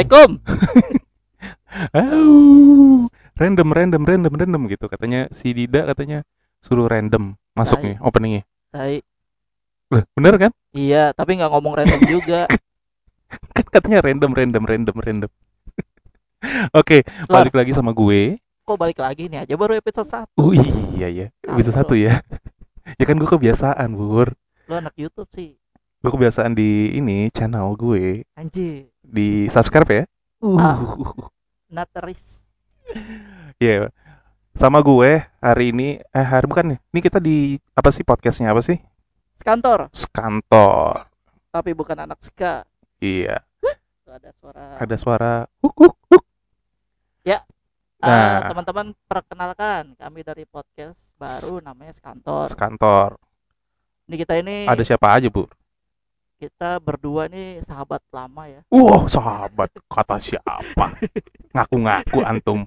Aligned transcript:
Assalamualaikum. 0.00 0.40
Random 3.40 3.68
random 3.68 4.02
random 4.04 4.32
random 4.32 4.62
gitu 4.68 4.84
katanya 4.88 5.28
si 5.28 5.52
Dida 5.52 5.84
katanya 5.84 6.24
suruh 6.60 6.88
random 6.88 7.36
masuk 7.52 7.80
Tai. 7.80 7.84
nih 7.84 7.96
openingnya 8.00 8.42
Tai. 8.68 9.00
Loh, 9.90 10.04
bener 10.12 10.34
kan 10.36 10.50
Iya, 10.72 11.12
tapi 11.12 11.36
nggak 11.36 11.48
ngomong 11.48 11.72
random 11.76 12.00
juga. 12.06 12.40
kan 13.56 13.64
katanya 13.66 14.00
random 14.00 14.32
random 14.32 14.62
random 14.64 14.96
random 14.98 15.30
oke 16.80 16.96
Lor. 17.28 17.36
balik 17.36 17.54
lagi 17.54 17.72
sama 17.72 17.92
gue 17.92 18.40
Kok 18.64 18.76
balik 18.76 18.98
lagi 18.98 19.28
nih 19.28 19.44
aja 19.44 19.54
baru 19.54 19.76
episode 19.76 20.08
1. 20.08 20.36
oh 20.36 20.50
iya 20.50 21.08
ya 21.08 21.26
Apa 21.44 21.60
satu 21.62 21.94
ya 21.94 22.18
ya 22.96 23.04
kan 23.04 23.14
gue 23.14 23.26
kebiasaan 23.26 23.92
bur 23.92 24.32
Lu 24.64 24.74
anak 24.74 24.96
YouTube 24.96 25.28
sih. 25.30 25.54
gue 26.00 26.10
kebiasaan 26.10 26.52
di 26.52 26.92
ini 26.92 27.30
channel 27.30 27.72
gue 27.72 28.26
Anjir. 28.34 28.89
Di 29.02 29.48
subscribe 29.48 29.90
ya 29.90 30.04
Ah. 30.40 30.80
uh 30.80 31.28
Nateris. 31.74 32.42
Iya. 33.62 33.94
Sama 34.56 34.82
gue 34.82 35.22
hari 35.38 35.70
ini 35.70 36.02
eh 36.02 36.26
hari 36.26 36.48
bukan 36.50 36.74
nih. 36.74 36.78
Ini 36.90 37.00
kita 37.04 37.18
di 37.22 37.54
apa 37.76 37.92
sih 37.94 38.02
podcastnya 38.02 38.50
apa 38.50 38.58
sih? 38.64 38.80
Kantor, 39.40 39.88
Skantor. 39.94 41.06
tapi 41.54 41.70
bukan 41.72 41.94
anak 42.08 42.18
ska. 42.24 42.66
Iya. 42.98 43.40
Tuh 44.02 44.12
ada 44.12 44.30
suara. 44.34 44.64
Ada 44.82 44.96
suara 44.98 45.32
huk 45.62 45.74
huk 45.78 45.96
huk. 46.10 46.24
Ah, 48.00 48.40
Nah. 48.40 48.48
teman-teman 48.48 48.96
perkenalkan 49.04 49.92
kami 49.92 50.24
dari 50.24 50.48
podcast 50.48 50.96
baru 51.20 51.60
namanya 51.60 51.92
Skantor. 51.92 52.48
Skantor. 52.48 53.20
Ini 54.08 54.16
kita 54.16 54.40
ini 54.40 54.64
Ada 54.64 54.80
siapa 54.88 55.12
aja, 55.12 55.28
Bu? 55.28 55.44
Kita 56.40 56.80
berdua 56.80 57.28
nih 57.28 57.60
sahabat 57.60 58.00
lama 58.08 58.48
ya. 58.48 58.64
Wow, 58.72 59.04
sahabat 59.04 59.68
kata 59.84 60.16
siapa? 60.16 60.96
Ngaku-ngaku 61.52 62.24
antum. 62.24 62.64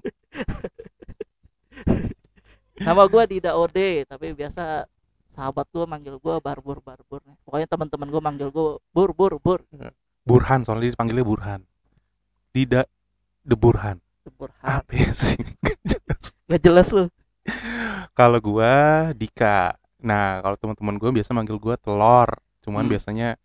Nama 2.77 3.03
gua 3.09 3.23
Dida 3.25 3.57
Ode, 3.57 4.05
tapi 4.05 4.37
biasa 4.37 4.85
sahabat 5.33 5.65
gua 5.73 5.89
manggil 5.89 6.21
gua 6.21 6.37
Barbur 6.37 6.85
Barbur. 6.85 7.25
Pokoknya 7.41 7.65
teman-teman 7.65 8.07
gua 8.13 8.21
manggil 8.21 8.49
gua 8.53 8.77
Bur 8.93 9.09
Bur 9.17 9.41
Bur. 9.41 9.65
Burhan 10.21 10.61
soalnya 10.61 10.93
dipanggilnya 10.93 11.25
Burhan. 11.25 11.61
Tidak 12.53 12.85
The 13.43 13.57
Burhan. 13.57 13.97
Burhan. 14.37 14.63
Apa 14.63 14.93
sih? 15.17 15.35
Gak 16.45 16.61
jelas 16.61 16.93
lu. 16.93 17.09
kalau 18.13 18.37
gua 18.37 19.09
Dika. 19.17 19.75
Nah, 20.03 20.43
kalau 20.43 20.59
teman-teman 20.59 20.95
gue 20.99 21.09
biasa 21.15 21.31
manggil 21.31 21.57
gua 21.57 21.79
Telur. 21.79 22.29
Cuman 22.63 22.87
Hmm. 22.87 22.91
biasanya 22.91 23.35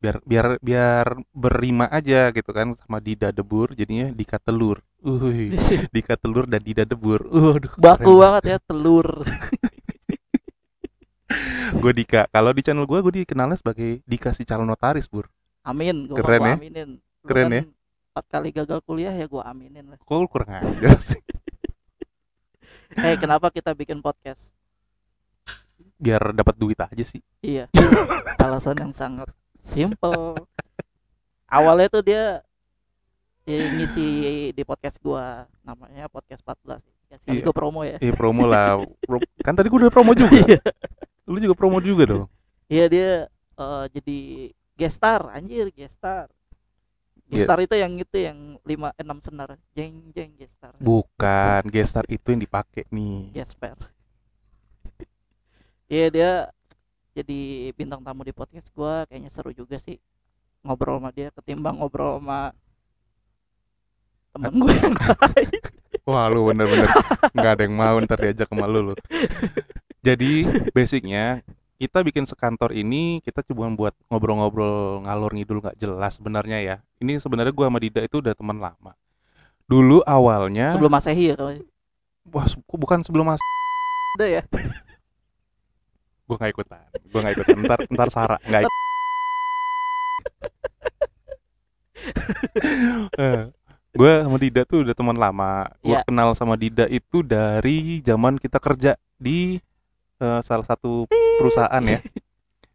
biar 0.00 0.16
biar 0.24 0.46
biar 0.64 1.06
berima 1.36 1.84
aja 1.92 2.32
gitu 2.32 2.50
kan 2.56 2.72
sama 2.72 3.04
Dida 3.04 3.28
Debur 3.36 3.76
jadinya 3.76 4.08
Dika 4.08 4.40
Telur. 4.40 4.80
Uhuy. 5.04 5.52
Dika 5.94 6.16
Telur 6.16 6.48
dan 6.48 6.64
Dida 6.64 6.88
Debur. 6.88 7.20
Waduh. 7.28 7.76
Baku 7.76 8.12
banget 8.16 8.56
ya 8.56 8.58
telur. 8.64 9.06
Gue 11.80 11.92
Dika. 11.94 12.26
Kalau 12.32 12.50
di 12.50 12.64
channel 12.64 12.88
gue 12.88 12.98
gue 12.98 13.22
dikenalnya 13.22 13.60
sebagai 13.60 14.02
Dika 14.02 14.34
si 14.34 14.42
calon 14.42 14.66
notaris, 14.66 15.06
Bur. 15.06 15.30
Amin, 15.62 16.08
gua, 16.08 16.18
Keren 16.18 16.40
ya? 16.42 16.54
aminin. 16.56 16.90
Lu 16.98 17.28
Keren 17.28 17.46
kan 17.46 17.54
ya? 17.54 17.62
Empat 18.10 18.24
kali 18.26 18.48
gagal 18.50 18.80
kuliah 18.82 19.14
ya 19.14 19.30
gua 19.30 19.46
aminin 19.46 19.86
lah. 19.86 19.98
Kok 20.02 20.26
kurang 20.26 20.50
aja 20.50 20.96
sih? 20.98 21.20
Eh, 22.90 23.14
kenapa 23.22 23.54
kita 23.54 23.70
bikin 23.70 24.02
podcast? 24.02 24.50
Biar 25.94 26.34
dapat 26.34 26.58
duit 26.58 26.74
aja 26.74 27.04
sih. 27.06 27.22
Iya. 27.38 27.70
Alasan 28.42 28.82
yang 28.82 28.90
sangat 28.90 29.30
simple. 29.62 30.34
Awalnya 31.46 31.88
tuh 31.88 32.02
dia 32.02 32.42
dia 33.42 33.66
ngisi 33.72 34.06
di 34.50 34.62
podcast 34.62 34.96
gua 34.98 35.44
namanya 35.60 36.06
podcast 36.06 36.40
14 36.40 36.78
ya 37.08 37.16
sekali 37.16 37.36
Iya. 37.36 37.44
gua 37.44 37.54
promo 37.54 37.80
ya 37.82 37.96
Eh 37.98 38.12
promo 38.12 38.44
lah. 38.44 38.78
Kan 39.40 39.54
tadi 39.54 39.66
gue 39.66 39.78
udah 39.80 39.90
promo 39.90 40.12
juga. 40.12 40.30
Iya. 40.30 40.60
Lu 41.26 41.38
juga 41.38 41.54
promo 41.54 41.78
juga 41.78 42.02
dong. 42.06 42.24
iya 42.66 42.86
dia 42.86 43.10
eh, 43.56 43.84
jadi 43.90 44.18
gestar 44.74 45.26
anjir 45.28 45.68
gestar 45.70 46.30
Iya. 47.26 47.42
gestar 47.42 47.58
itu 47.60 47.74
yang 47.74 47.92
itu 47.94 48.16
yang 48.16 48.38
5 48.60 48.90
6 48.96 49.22
senar 49.22 49.48
jeng 49.70 50.10
jeng 50.10 50.34
gestar 50.34 50.74
Bukan, 50.76 51.62
gestar 51.68 52.02
itu 52.06 52.26
yang 52.26 52.40
dipakai 52.40 52.86
nih. 52.88 53.30
gesper 53.32 53.78
iya 55.86 56.06
dia 56.08 56.32
jadi 57.14 57.70
bintang 57.74 58.00
tamu 58.02 58.22
di 58.22 58.34
podcast 58.34 58.70
gua 58.74 59.04
kayaknya 59.06 59.30
seru 59.32 59.50
juga 59.50 59.76
sih 59.82 59.98
ngobrol 60.62 61.00
sama 61.00 61.10
dia 61.10 61.28
ketimbang 61.32 61.80
ngobrol 61.80 62.20
sama 62.20 62.52
temen 64.30 64.52
gue 64.62 64.74
yang 64.78 64.94
lain 64.94 65.50
Wah 66.08 66.26
lu 66.32 66.48
bener-bener 66.48 66.88
nggak 67.36 67.52
ada 67.54 67.62
yang 67.62 67.76
mau 67.76 67.96
ntar 68.02 68.18
diajak 68.18 68.48
sama 68.48 68.66
lu 68.66 68.90
lu. 68.90 68.94
Jadi 70.00 70.48
basicnya 70.72 71.44
kita 71.76 72.00
bikin 72.02 72.24
sekantor 72.24 72.72
ini 72.72 73.20
kita 73.20 73.44
cuma 73.46 73.68
buat 73.70 73.92
ngobrol-ngobrol 74.08 75.04
ngalor 75.06 75.30
ngidul 75.36 75.60
nggak 75.60 75.76
jelas 75.76 76.16
sebenarnya 76.16 76.58
ya. 76.64 76.76
Ini 76.98 77.20
sebenarnya 77.20 77.52
gua 77.52 77.68
sama 77.68 77.78
Dida 77.78 78.00
itu 78.00 78.18
udah 78.18 78.32
teman 78.32 78.58
lama. 78.58 78.96
Dulu 79.68 80.02
awalnya 80.02 80.74
sebelum 80.74 80.90
masehi 80.90 81.30
ya 81.30 81.34
kalau 81.36 81.52
wah 82.32 82.46
bukan 82.74 83.06
sebelum 83.06 83.34
mas 83.34 83.40
udah 84.18 84.28
ya 84.40 84.42
gua 86.30 86.36
nggak 86.38 86.52
ikutan. 86.52 86.84
Gua 87.04 87.18
nggak 87.20 87.32
ikutan. 87.34 87.54
Ntar 87.60 87.78
ntar 87.88 88.08
Sarah 88.08 88.38
nggak 88.40 88.60
ik- 88.62 88.78
Eh, 93.12 93.40
gue 93.92 94.12
sama 94.22 94.36
Dida 94.36 94.62
tuh 94.64 94.82
udah 94.82 94.94
teman 94.94 95.14
lama. 95.14 95.68
Gue 95.80 95.92
Iya. 95.92 96.02
kenal 96.02 96.28
sama 96.32 96.54
Dida 96.54 96.84
itu 96.86 97.20
dari 97.20 98.00
zaman 98.00 98.36
kita 98.36 98.56
kerja 98.56 98.94
di 99.16 99.58
eh, 100.16 100.40
salah 100.40 100.62
satu 100.62 101.04
perusahaan 101.36 101.82
ya. 101.82 101.98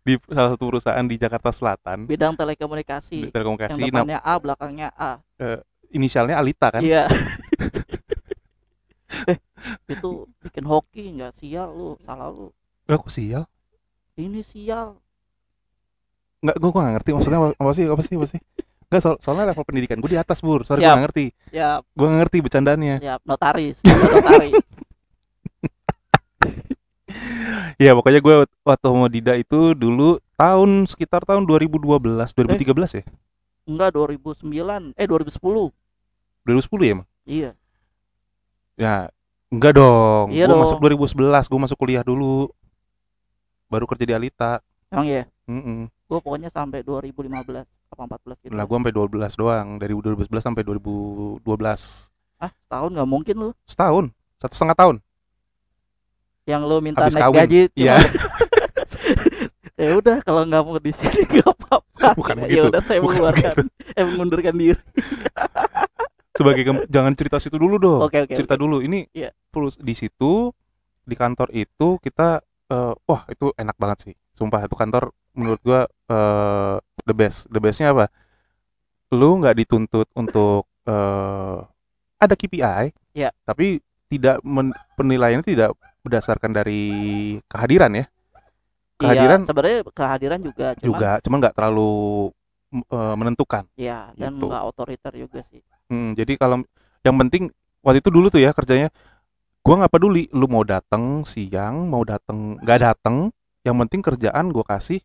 Di 0.02 0.14
salah 0.28 0.50
satu 0.52 0.64
perusahaan 0.68 1.02
di 1.02 1.16
Jakarta 1.16 1.50
Selatan. 1.50 2.06
bidang 2.06 2.34
telekomunikasi 2.34 3.24
yang 3.24 3.32
telekomunikasi. 3.32 3.80
Nam- 3.80 4.04
depannya 4.06 4.18
A 4.20 4.34
belakangnya 4.36 4.88
A 4.92 5.16
inisialnya 5.88 6.36
Alita 6.36 6.68
kan? 6.70 6.82
iya 6.82 7.06
eh 9.26 9.38
itu 9.88 10.26
bikin 10.42 10.64
hoki 10.64 11.04
nggak 11.16 11.32
sial 11.36 11.70
lu 11.70 11.96
salah 12.02 12.28
lu 12.28 12.50
Eh, 12.86 12.98
kok 12.98 13.10
sial? 13.10 13.50
ini 14.16 14.40
sial 14.42 14.96
Nggak, 16.40 16.56
gue 16.56 16.70
nggak 16.72 16.94
ngerti 16.96 17.10
maksudnya 17.12 17.40
apa, 17.42 17.50
apa 17.58 17.72
sih? 17.74 17.86
Apa 17.90 18.02
sih? 18.06 18.14
Apa 18.16 18.28
sih? 18.30 18.40
Nggak, 18.86 19.02
soal, 19.02 19.16
soalnya 19.18 19.46
level 19.50 19.66
pendidikan 19.66 19.98
gue 19.98 20.14
di 20.14 20.20
atas, 20.20 20.40
Bur. 20.40 20.62
Sorry, 20.62 20.78
gue 20.78 20.86
Siap. 20.86 20.94
nggak 20.94 21.06
ngerti. 21.10 21.26
ya 21.50 21.82
Gue 21.92 22.06
nggak 22.06 22.20
ngerti 22.22 22.38
bercandanya. 22.46 22.96
ya 23.02 23.18
notaris 23.26 23.82
notaris 23.84 24.54
Ya, 27.76 27.92
pokoknya 27.92 28.24
gue 28.24 28.36
waktu 28.64 28.86
sama 28.88 29.08
Dida 29.12 29.36
itu 29.36 29.76
dulu 29.76 30.22
tahun 30.38 30.88
sekitar 30.88 31.28
tahun 31.28 31.44
2012, 31.44 31.82
2013 32.32 33.00
ya? 33.02 33.04
enggak 33.66 33.98
2009 33.98 34.94
eh 34.94 35.08
2010 35.10 35.42
2010 36.46 36.86
ya, 36.86 36.92
Emang? 36.94 37.08
iya 37.26 37.52
Ya, 38.78 38.96
enggak 39.50 39.74
dong. 39.74 40.30
Iya 40.32 40.46
gue 40.46 40.56
masuk 40.56 40.78
2011, 40.80 41.48
gue 41.48 41.60
masuk 41.60 41.78
kuliah 41.80 42.04
dulu. 42.04 42.52
Baru 43.68 43.86
kerja 43.86 44.04
di 44.04 44.14
Alita. 44.14 44.62
emang 44.88 45.06
ya 45.06 45.24
Mm-mm. 45.46 45.90
gue 45.90 46.20
pokoknya 46.20 46.48
sampai 46.48 46.82
2015 46.82 47.26
apa 47.66 48.02
14 48.02 48.38
gitu 48.40 48.52
Lah 48.52 48.64
gue 48.64 48.76
sampai 48.76 48.94
12 48.94 49.12
doang, 49.36 49.68
dari 49.76 49.92
2012 49.92 50.30
sampai 50.40 50.62
2012. 50.64 51.42
ah 52.38 52.52
tahun 52.68 52.90
nggak 52.94 53.10
mungkin 53.10 53.36
lu 53.36 53.50
Setahun, 53.66 54.06
satu 54.38 54.54
setengah 54.54 54.76
tahun. 54.76 54.96
yang 56.46 56.62
lu 56.62 56.78
minta 56.78 57.02
Habis 57.02 57.16
naik 57.16 57.24
kawin. 57.26 57.38
gaji 57.42 57.62
Iya. 57.74 57.96
ya 59.76 59.92
udah 59.94 60.18
kalau 60.22 60.42
nggak 60.44 60.62
mau 60.62 60.78
di 60.78 60.92
sini 60.92 61.26
nggak 61.32 61.50
apa-apa 61.50 62.08
Bukan 62.14 62.36
ya 62.38 62.44
begitu. 62.46 62.66
udah 62.70 62.82
saya 62.82 63.00
Bukan 63.00 63.10
mengeluarkan 63.12 63.56
eh 63.98 64.04
mengundurkan 64.04 64.54
diri 64.54 64.80
Sebagai 66.32 66.62
jangan 66.86 67.14
cerita 67.14 67.40
situ 67.40 67.56
dulu 67.56 67.76
dong. 67.76 68.02
oke 68.02 68.18
oke 68.22 68.34
cerita 68.34 68.54
oke. 68.54 68.62
dulu. 68.62 68.78
Ini 68.80 69.08
Iya. 69.10 69.32
terus 69.50 69.76
di 69.76 69.94
situ 69.94 70.52
di 71.02 71.16
kantor 71.16 71.48
itu 71.50 71.96
kita 71.98 72.44
eh, 72.72 72.94
wah 73.08 73.22
itu 73.30 73.46
enak 73.56 73.76
banget 73.78 73.98
sih. 74.12 74.14
Sumpah 74.36 74.66
itu 74.66 74.76
kantor 74.76 75.12
menurut 75.36 75.62
gua 75.64 75.82
eh, 76.10 76.76
the 77.08 77.14
best. 77.16 77.48
The 77.52 77.60
bestnya 77.62 77.92
apa? 77.96 78.08
Lu 79.14 79.38
nggak 79.40 79.56
dituntut 79.62 80.08
untuk 80.18 80.68
eh, 80.90 81.58
ada 82.20 82.34
KPI, 82.36 82.92
Iya. 83.16 83.30
tapi 83.46 83.80
tidak 84.10 84.42
men- 84.46 84.76
penilaiannya 84.98 85.46
tidak 85.46 85.74
berdasarkan 86.06 86.52
dari 86.54 86.84
kehadiran 87.50 87.92
ya. 87.96 88.06
Kehadiran 88.96 89.44
iya, 89.44 89.48
sebenarnya 89.48 89.80
kehadiran 89.92 90.40
juga 90.40 90.68
cuman 90.80 90.88
juga, 90.88 91.10
cuma 91.20 91.36
nggak 91.44 91.56
terlalu 91.56 91.92
eh, 92.76 93.16
menentukan. 93.20 93.64
ya 93.76 94.12
dan 94.16 94.36
Gitu. 94.36 94.46
nggak 94.48 94.64
otoriter 94.68 95.14
juga 95.16 95.40
sih 95.52 95.62
Hmm, 95.86 96.18
jadi 96.18 96.34
kalau 96.42 96.66
yang 97.06 97.14
penting 97.22 97.54
waktu 97.86 98.02
itu 98.02 98.10
dulu 98.10 98.34
tuh 98.34 98.42
ya 98.42 98.50
kerjanya 98.58 98.90
gua 99.66 99.82
nggak 99.82 99.94
peduli 99.98 100.30
lu 100.30 100.46
mau 100.46 100.62
datang 100.62 101.26
siang 101.26 101.90
mau 101.90 102.06
datang 102.06 102.62
nggak 102.62 102.80
datang 102.86 103.34
yang 103.66 103.74
penting 103.82 104.06
kerjaan 104.06 104.54
gua 104.54 104.62
kasih 104.62 105.02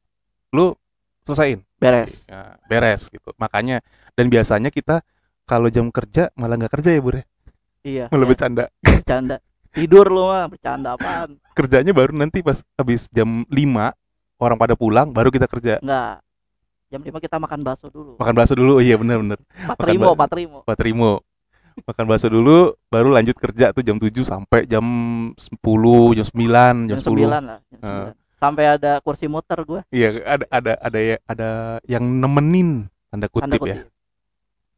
lu 0.52 0.76
selesaiin. 1.24 1.64
Beres. 1.80 2.28
Ya, 2.28 2.60
beres 2.68 3.08
gitu. 3.08 3.32
Makanya 3.40 3.80
dan 4.12 4.28
biasanya 4.28 4.68
kita 4.68 5.00
kalau 5.48 5.72
jam 5.72 5.88
kerja 5.88 6.28
malah 6.36 6.60
nggak 6.60 6.76
kerja 6.76 6.90
ya 6.92 7.00
bur 7.00 7.16
ya? 7.16 7.24
Iya 7.80 8.04
malah 8.12 8.28
iya, 8.28 8.30
bercanda. 8.36 8.64
Bercanda. 8.84 9.36
Tidur 9.70 10.06
lu 10.12 10.28
mah 10.28 10.44
bercanda 10.50 10.98
apaan? 10.98 11.40
Kerjanya 11.56 11.96
baru 11.96 12.12
nanti 12.12 12.44
pas 12.44 12.60
habis 12.76 13.08
jam 13.14 13.48
5 13.48 13.56
orang 14.42 14.58
pada 14.60 14.74
pulang 14.76 15.08
baru 15.08 15.32
kita 15.32 15.48
kerja. 15.48 15.80
Enggak 15.80 16.20
jam 16.90 17.00
5 17.00 17.24
kita 17.24 17.36
makan 17.40 17.64
bakso 17.64 17.88
dulu. 17.88 18.18
Makan 18.18 18.34
bakso 18.36 18.52
dulu 18.58 18.76
oh 18.76 18.84
iya 18.84 18.98
bener 18.98 19.22
bener. 19.24 19.38
Pak 19.40 19.78
makan 19.78 20.28
Trimo 20.76 21.12
ba- 21.16 21.24
Makan 21.80 22.04
bakso 22.06 22.28
dulu 22.28 22.74
baru 22.86 23.10
lanjut 23.10 23.34
kerja 23.34 23.70
tuh 23.70 23.82
jam 23.82 23.96
7 23.96 24.12
sampai 24.22 24.66
jam 24.66 24.84
10 25.34 26.16
jam 26.16 26.26
9 26.26 26.36
jam, 26.36 26.76
jam 26.86 26.98
10 26.98 27.24
9 27.24 27.28
lah 27.28 27.40
jam 27.66 27.78
Eh. 27.80 28.06
9. 28.12 28.40
sampai 28.40 28.64
ada 28.72 28.92
kursi 29.00 29.28
muter 29.28 29.58
gua. 29.62 29.80
Iya 29.88 30.08
ada 30.24 30.44
ada 30.48 30.72
ada 30.80 30.98
ya 30.98 31.16
ada 31.24 31.48
yang 31.84 32.04
nemenin 32.04 32.88
tanda 33.08 33.28
kutip, 33.28 33.60
tanda 33.60 33.68
ya. 33.68 33.76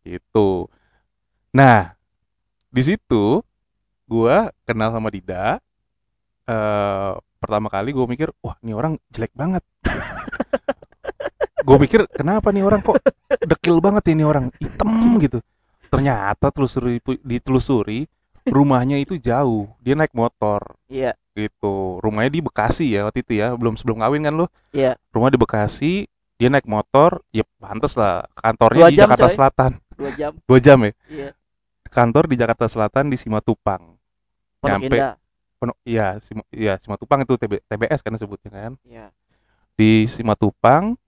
gitu. 0.02 0.66
Nah 1.52 1.94
di 2.68 2.82
situ 2.82 3.44
gua 4.04 4.50
kenal 4.64 4.90
sama 4.90 5.08
Dida 5.08 5.62
eh 6.42 7.12
pertama 7.38 7.66
kali 7.66 7.90
gue 7.90 8.06
mikir 8.06 8.30
wah 8.38 8.54
ini 8.60 8.70
orang 8.72 8.98
jelek 9.10 9.34
banget. 9.34 9.62
Gue 11.62 11.78
pikir 11.78 12.10
kenapa 12.10 12.50
nih 12.50 12.66
orang 12.66 12.82
kok 12.82 12.98
dekil 13.38 13.78
banget 13.78 14.10
ini 14.10 14.26
orang? 14.26 14.50
Hitam 14.58 14.90
gitu 15.22 15.38
ternyata 15.92 16.48
telusuri 16.48 16.96
ditelusuri 17.20 18.08
rumahnya 18.48 18.96
itu 18.96 19.20
jauh. 19.20 19.68
Dia 19.84 19.92
naik 19.92 20.16
motor. 20.16 20.80
Iya. 20.88 21.12
Gitu. 21.36 22.00
Rumahnya 22.00 22.32
di 22.32 22.40
Bekasi 22.40 22.96
ya 22.96 23.04
waktu 23.04 23.20
itu 23.20 23.36
ya 23.36 23.52
belum 23.52 23.76
sebelum 23.76 24.00
kawin 24.00 24.24
kan 24.24 24.34
lo 24.34 24.48
iya. 24.72 24.96
Rumah 25.12 25.28
di 25.28 25.36
Bekasi 25.36 25.92
dia 26.40 26.48
naik 26.48 26.64
motor 26.64 27.20
ya 27.30 27.44
pantas 27.60 27.94
lah 27.94 28.24
kantornya 28.34 28.88
Dua 28.88 28.90
di 28.90 28.96
jam, 28.96 29.04
Jakarta 29.06 29.28
coy. 29.28 29.36
Selatan. 29.36 29.70
Dua 29.94 30.10
jam. 30.16 30.32
Dua 30.48 30.58
jam 30.58 30.78
ya? 30.80 30.92
Iya. 31.12 31.30
Kantor 31.92 32.24
di 32.24 32.34
Jakarta 32.40 32.66
Selatan 32.66 33.04
di 33.12 33.16
Simatupang. 33.20 34.00
Pondok 34.64 34.80
Nyampe. 34.80 34.96
Indah. 34.96 35.14
Penuh, 35.62 35.78
iya 35.86 36.18
Sim, 36.18 36.42
iya 36.50 36.74
Simatupang 36.82 37.22
itu 37.22 37.38
TB, 37.38 37.62
TBS 37.70 38.00
kan 38.02 38.18
sebutnya 38.18 38.50
kan? 38.50 38.72
Iya. 38.82 39.14
Di 39.78 40.08
Simatupang 40.10 40.98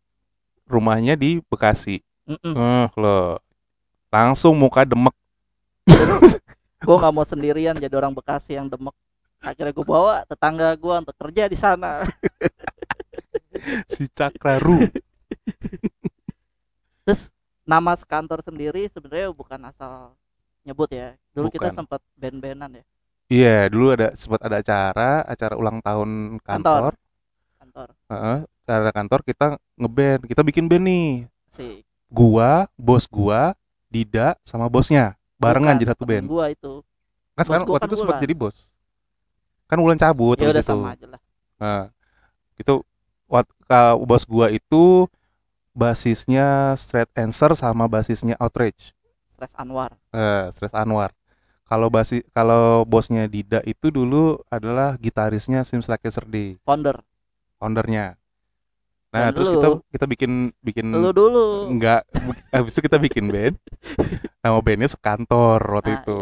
rumahnya 0.69 1.17
di 1.17 1.43
Bekasi. 1.43 2.05
Mm-mm. 2.25 2.57
eh 2.57 2.89
lo 2.97 3.37
langsung 4.15 4.55
muka 4.55 4.87
demek. 4.87 5.15
Gue 6.87 6.97
nggak 7.01 7.15
mau 7.15 7.27
sendirian 7.27 7.75
jadi 7.75 7.95
orang 7.99 8.15
Bekasi 8.15 8.55
yang 8.55 8.71
demek. 8.71 8.95
Akhirnya 9.43 9.77
gue 9.77 9.85
bawa 9.85 10.25
tetangga 10.25 10.73
gue 10.73 10.95
untuk 11.05 11.17
kerja 11.21 11.45
di 11.51 11.59
sana. 11.59 12.07
Si 13.89 14.09
Cakraru 14.13 14.89
terus 17.05 17.29
nama 17.69 17.93
kantor 17.97 18.41
sendiri 18.41 18.89
sebenarnya 18.89 19.29
bukan 19.33 19.61
asal 19.69 20.17
nyebut 20.65 20.89
ya. 20.93 21.13
Dulu 21.37 21.53
kita 21.53 21.69
Bukan. 21.69 21.77
sempat 21.77 22.01
band-bandan 22.17 22.81
ya. 22.81 22.85
Iya 23.29 23.59
dulu 23.73 23.97
ada 23.97 24.13
sempat 24.17 24.41
ada 24.45 24.61
acara 24.61 25.25
acara 25.25 25.55
ulang 25.57 25.81
tahun 25.81 26.41
kantor, 26.45 26.93
kantor. 27.61 27.89
Heeh, 28.13 28.39
acara 28.65 28.91
kantor 28.93 29.21
kita 29.25 29.47
ngeband. 29.81 30.21
Kita 30.29 30.41
bikin 30.45 30.65
band 30.69 30.85
nih. 30.85 31.09
Si 31.53 31.85
gua 32.13 32.69
bos 32.77 33.09
gua 33.09 33.57
Dida 33.95 34.35
sama 34.43 34.67
bosnya 34.67 35.15
barengan 35.39 35.79
jadi 35.79 35.95
satu 35.95 36.03
band. 36.03 36.27
gue 36.27 36.47
itu. 36.51 36.73
Kan 37.35 37.43
Bos 37.43 37.47
sekarang 37.47 37.67
gua 37.67 37.75
waktu 37.79 37.87
kan 37.87 37.91
itu 37.91 37.97
sempat 38.03 38.19
jadi 38.19 38.35
bos. 38.35 38.57
Kan 39.71 39.79
Wulan 39.79 39.99
cabut 39.99 40.37
ya 40.39 40.51
udah 40.51 40.63
itu. 40.63 40.75
sama 40.75 40.95
aja 40.95 41.07
lah. 41.07 41.21
Nah, 41.63 41.85
itu 42.59 42.75
wat, 43.31 43.47
bos 44.03 44.23
gua 44.27 44.51
itu 44.51 45.07
basisnya 45.75 46.79
Straight 46.79 47.11
Answer 47.15 47.55
sama 47.55 47.87
basisnya 47.87 48.35
Outrage. 48.39 48.95
Stres 49.35 49.55
Anwar. 49.59 49.99
Eh 50.15 50.51
Stress 50.55 50.75
Anwar. 50.75 51.11
Kalau 51.65 51.89
basi 51.91 52.23
kalau 52.31 52.87
bosnya 52.87 53.27
Dida 53.27 53.65
itu 53.67 53.91
dulu 53.91 54.39
adalah 54.53 54.95
gitarisnya 55.01 55.67
Seems 55.67 55.91
Like 55.91 56.07
Yesterday. 56.07 56.61
Founder. 56.63 57.03
Foundernya 57.59 58.15
nah 59.15 59.31
Dan 59.31 59.35
terus 59.39 59.47
lu? 59.47 59.55
kita 59.55 59.69
kita 59.95 60.05
bikin 60.11 60.33
bikin 60.59 60.87
lu 60.91 61.15
dulu 61.15 61.71
enggak 61.71 62.03
habis 62.51 62.75
itu 62.75 62.83
kita 62.83 62.99
bikin 62.99 63.31
band 63.31 63.55
nama 64.43 64.59
bandnya 64.59 64.91
sekantor 64.91 65.63
waktu 65.71 65.95
Ah, 65.95 65.99
itu 66.03 66.21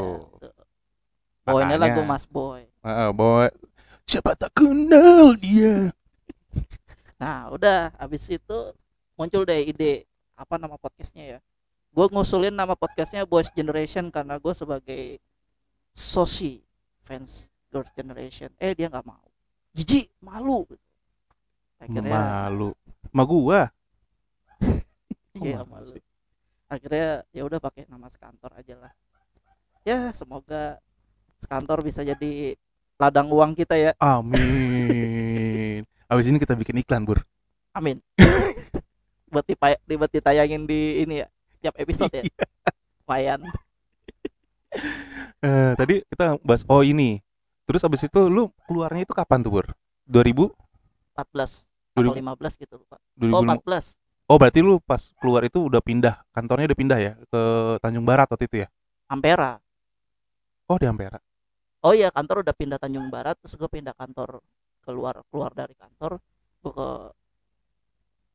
iya. 1.49 1.65
ini 1.65 1.75
lagu 1.75 2.05
Mas 2.05 2.29
Boy 2.29 2.69
eh, 2.69 3.11
bahwa 3.11 3.49
siapa 4.05 4.37
tak 4.37 4.53
kenal 4.53 5.33
dia 5.35 5.89
Nah, 7.17 7.55
udah 7.55 7.95
habis 7.97 8.27
itu 8.27 8.59
muncul 9.15 9.47
deh 9.47 9.63
ide 9.63 10.11
apa 10.35 10.59
nama 10.59 10.75
podcastnya 10.75 11.23
ya. 11.25 11.39
Gue 11.95 12.11
ngusulin 12.11 12.51
nama 12.51 12.75
podcastnya 12.75 13.23
Boys 13.23 13.47
Generation 13.55 14.11
karena 14.11 14.43
gue 14.43 14.51
sebagai 14.51 15.23
sosi 15.95 16.67
fans 16.99 17.47
Girls 17.71 17.95
Generation. 17.95 18.51
Eh 18.59 18.75
dia 18.75 18.91
nggak 18.91 19.07
mau. 19.07 19.23
Jijik, 19.71 20.11
malu. 20.19 20.67
Akhirnya, 21.79 22.11
malu 22.11 22.75
sama 23.13 23.25
gua 23.25 23.61
iya 25.45 25.61
malu. 25.63 25.93
sih? 25.93 26.03
Akhirnya 26.67 27.29
ya 27.31 27.43
udah 27.45 27.61
pakai 27.61 27.85
nama 27.85 28.09
sekantor 28.09 28.49
aja 28.57 28.75
lah. 28.79 28.93
Ya 29.85 30.09
semoga 30.17 30.81
sekantor 31.39 31.83
bisa 31.83 32.01
jadi 32.01 32.57
ladang 32.97 33.29
uang 33.29 33.53
kita 33.53 33.75
ya. 33.75 33.93
amin 33.99 35.83
abis 36.07 36.29
ini 36.29 36.39
kita 36.39 36.55
bikin 36.55 36.79
iklan 36.79 37.03
bur 37.03 37.19
Amin. 37.73 37.99
buat 39.33 39.43
dipa- 39.43 39.81
di- 39.83 39.97
buat 39.97 40.13
ditayangin 40.13 40.69
di 40.69 41.03
ini 41.03 41.25
ya 41.25 41.29
setiap 41.51 41.75
episode 41.77 42.13
ya. 42.13 42.23
Lumayan. 43.05 43.41
Eh, 45.43 45.73
tadi 45.77 46.01
kita 46.09 46.39
bahas 46.41 46.63
oh 46.65 46.81
ini 46.81 47.21
terus 47.67 47.83
abis 47.83 48.07
itu 48.07 48.21
lu 48.25 48.49
keluarnya 48.65 49.05
itu 49.05 49.13
kapan 49.13 49.43
tuh 49.43 49.53
bur 49.53 49.67
2000 50.07 50.49
14 51.13 51.67
atau 51.93 52.03
2000 52.09 52.21
15 52.25 52.57
gitu 52.59 52.75
lupa. 52.77 52.97
2000 53.15 53.33
Oh 53.33 53.43
14. 53.45 53.97
oh 54.27 54.37
berarti 54.37 54.59
lu 54.61 54.81
pas 54.81 55.03
keluar 55.21 55.43
itu 55.45 55.59
udah 55.61 55.81
pindah 55.81 56.15
kantornya 56.31 56.67
udah 56.67 56.79
pindah 56.79 56.99
ya 56.99 57.13
ke 57.21 57.41
Tanjung 57.79 58.03
Barat 58.03 58.27
waktu 58.27 58.45
itu 58.47 58.57
ya 58.65 58.69
Ampera. 59.07 59.61
oh 60.67 60.77
di 60.77 60.87
Ampera 60.87 61.21
Oh 61.83 61.91
iya 61.91 62.09
kantor 62.09 62.47
udah 62.47 62.55
pindah 62.55 62.79
Tanjung 62.79 63.11
Barat 63.11 63.35
terus 63.39 63.59
gue 63.59 63.67
pindah 63.67 63.93
kantor 63.93 64.39
keluar 64.81 65.21
keluar 65.29 65.51
dari 65.51 65.75
kantor 65.75 66.23
gue 66.61 66.73
ke 66.73 66.89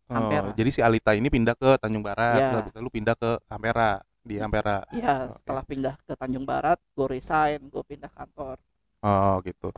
Oh, 0.08 0.15
Ampera. 0.15 0.55
jadi 0.55 0.70
si 0.70 0.79
Alita 0.79 1.12
ini 1.12 1.27
pindah 1.27 1.51
ke 1.51 1.75
Tanjung 1.77 2.00
Barat 2.00 2.39
Iya. 2.39 2.50
habis 2.55 2.72
itu 2.72 2.79
lu 2.79 2.88
pindah 2.88 3.15
ke 3.15 3.32
Ampera 3.48 4.00
di 4.22 4.36
Ampera 4.38 4.84
ya 4.89 5.27
Oke. 5.27 5.36
setelah 5.39 5.63
pindah 5.63 5.96
ke 6.00 6.13
Tanjung 6.13 6.43
Barat 6.43 6.79
gue 6.93 7.08
resign 7.08 7.67
gue 7.67 7.84
pindah 7.84 8.12
kantor 8.12 8.55
Oh 9.00 9.39
gitu. 9.41 9.70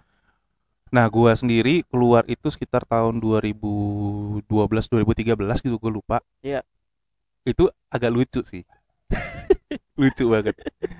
Nah 0.89 1.05
gua 1.07 1.37
sendiri 1.37 1.85
keluar 1.85 2.25
itu 2.25 2.49
sekitar 2.49 2.81
tahun 2.83 3.21
2012 3.21 4.41
2013 4.89 5.61
gitu 5.61 5.77
gue 5.77 5.91
lupa. 5.91 6.17
Iya. 6.41 6.65
Itu 7.45 7.69
agak 7.87 8.09
lucu 8.09 8.41
sih. 8.43 8.65
lucu 10.01 10.25
banget. 10.29 10.55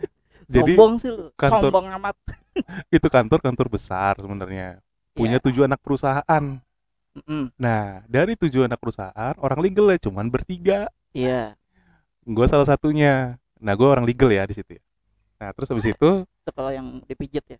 Jadi 0.49 0.73
sombong 0.73 0.93
sih 0.97 1.09
lu 1.13 1.29
kantor- 1.37 1.69
sombong 1.69 1.87
amat 2.01 2.17
itu 2.95 3.07
kantor 3.07 3.39
kantor 3.39 3.67
besar 3.69 4.17
sebenarnya. 4.17 4.81
Punya 5.13 5.37
Iya. 5.37 5.43
tujuh 5.45 5.63
anak 5.65 5.79
perusahaan. 5.81 6.43
Mm-mm. 7.09 7.49
Nah 7.57 8.05
dari 8.05 8.33
tujuh 8.33 8.65
anak 8.65 8.77
perusahaan 8.77 9.33
orang 9.37 9.59
legal 9.61 9.89
ya 9.89 9.97
cuman 9.99 10.29
bertiga. 10.29 10.89
iya 11.13 11.53
Gue 12.25 12.45
salah 12.45 12.65
satunya. 12.65 13.37
Nah 13.57 13.73
gue 13.73 13.85
orang 13.85 14.05
legal 14.05 14.29
ya 14.29 14.45
di 14.45 14.53
situ. 14.53 14.77
ya. 14.77 14.81
Nah 15.37 15.49
terus 15.53 15.69
habis 15.69 15.85
itu 15.85 16.09
itu 16.25 16.51
kalau 16.51 16.69
yang 16.69 17.01
dipijit 17.05 17.45
ya 17.45 17.59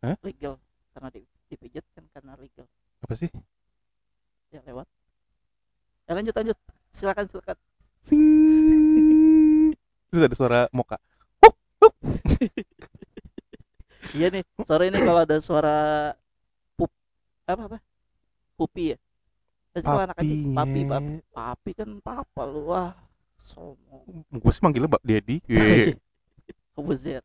Hah? 0.00 0.16
legal 0.24 0.56
karena 0.92 1.08
di, 1.08 1.20
dipijit 1.52 1.84
kan 1.92 2.04
karena 2.10 2.32
legal 2.40 2.64
apa 3.04 3.12
sih? 3.12 3.28
ya 4.48 4.64
lewat 4.64 4.88
ya 6.08 6.12
lanjut 6.16 6.32
lanjut 6.32 6.58
silakan 6.92 7.24
silakan 7.28 7.56
Sing. 8.02 8.18
Terus 10.10 10.26
ada 10.26 10.34
suara 10.34 10.60
moka. 10.74 10.98
iya 14.18 14.28
nih 14.28 14.42
sore 14.66 14.90
ini 14.90 14.98
kalau 15.00 15.22
ada 15.22 15.38
suara 15.38 16.10
pup 16.74 16.90
apa 17.46 17.62
apa 17.70 17.78
pupi 18.58 18.94
ya 18.94 18.98
Terus 19.72 19.84
kalau 19.88 20.02
anak 20.04 20.16
kecil 20.20 20.52
papi 20.52 20.80
papi 20.84 21.12
papi 21.32 21.70
kan 21.72 21.88
papa 22.04 22.42
lu 22.44 22.74
wah 22.74 22.92
sombong 23.38 24.26
gue 24.28 24.52
sih 24.52 24.62
manggilnya 24.62 25.00
Dedi. 25.00 25.40
Iya. 25.50 25.96
Kebuzer. 26.76 27.22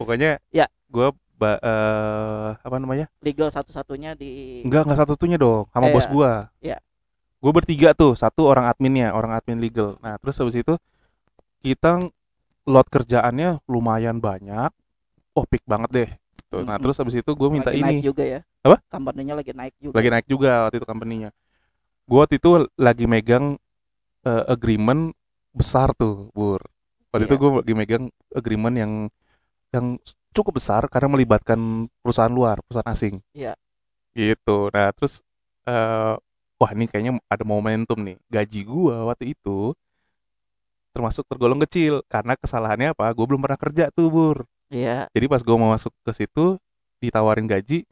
Pokoknya 0.00 0.40
Ya. 0.48 0.64
gue 0.88 1.12
ba- 1.40 1.56
eh, 1.56 2.48
apa 2.60 2.76
namanya? 2.76 3.08
legal 3.24 3.48
satu-satunya 3.48 4.12
di 4.12 4.60
Enggak 4.60 4.84
enggak 4.84 4.98
satu 5.00 5.16
satunya 5.16 5.40
dong, 5.40 5.64
sama 5.72 5.88
Eh, 5.88 5.92
bos 5.96 6.04
gue. 6.04 6.32
iya. 6.60 6.76
Gue 7.40 7.52
bertiga 7.56 7.96
tuh, 7.96 8.12
satu 8.12 8.44
orang 8.44 8.68
adminnya, 8.68 9.16
orang 9.16 9.32
admin 9.32 9.56
legal. 9.56 9.96
Nah 10.04 10.20
terus 10.20 10.36
habis 10.36 10.60
itu 10.60 10.76
kita 11.64 12.04
lot 12.68 12.86
kerjaannya 12.86 13.64
lumayan 13.64 14.20
banyak. 14.20 14.68
Oh 15.32 15.48
peak 15.48 15.64
banget 15.64 15.90
deh. 15.90 16.10
Tuh, 16.50 16.60
Nah 16.60 16.76
Mm-mm. 16.76 16.82
terus 16.84 17.00
habis 17.00 17.16
itu 17.16 17.30
gue 17.32 17.48
minta 17.48 17.70
lagi 17.72 17.80
naik 17.80 17.96
ini, 17.96 18.04
juga 18.04 18.24
ya 18.26 18.40
Apa? 18.60 18.76
company-nya 18.90 19.34
lagi 19.38 19.52
naik 19.54 19.74
juga 19.78 19.94
lagi 19.96 20.08
naik 20.10 20.26
juga 20.28 20.50
waktu 20.68 20.76
itu 20.82 20.86
company-nya. 20.86 21.30
Gue 22.04 22.18
waktu 22.20 22.36
itu 22.36 22.50
lagi 22.76 23.04
megang 23.08 23.56
eh, 24.20 24.44
agreement 24.52 25.16
besar 25.56 25.96
tuh, 25.96 26.28
bur. 26.36 26.60
Waktu 27.10 27.24
itu 27.24 27.34
Iya. 27.34 27.40
gue 27.40 27.50
lagi 27.64 27.74
megang 27.74 28.04
agreement 28.30 28.76
yang 28.76 28.92
yang 29.70 29.98
cukup 30.30 30.58
besar 30.62 30.86
karena 30.86 31.10
melibatkan 31.10 31.58
perusahaan 32.02 32.30
luar, 32.30 32.62
perusahaan 32.66 32.90
asing. 32.90 33.18
Iya. 33.34 33.54
Gitu. 34.12 34.70
Nah, 34.70 34.90
terus 34.94 35.22
eh 35.64 36.14
wah 36.60 36.70
ini 36.74 36.86
kayaknya 36.86 37.18
ada 37.26 37.44
momentum 37.46 37.98
nih. 37.98 38.18
Gaji 38.28 38.60
gua 38.66 39.08
waktu 39.08 39.32
itu 39.34 39.72
termasuk 40.90 41.22
tergolong 41.30 41.62
kecil 41.62 42.02
karena 42.10 42.34
kesalahannya 42.34 42.92
apa? 42.92 43.06
Gue 43.14 43.26
belum 43.26 43.38
pernah 43.40 43.58
kerja 43.58 43.94
tuh, 43.94 44.10
Bur. 44.10 44.38
Iya. 44.70 45.06
Jadi 45.14 45.26
pas 45.26 45.42
gue 45.42 45.56
mau 45.56 45.70
masuk 45.70 45.94
ke 46.02 46.12
situ 46.14 46.58
ditawarin 46.98 47.46
gaji, 47.46 47.86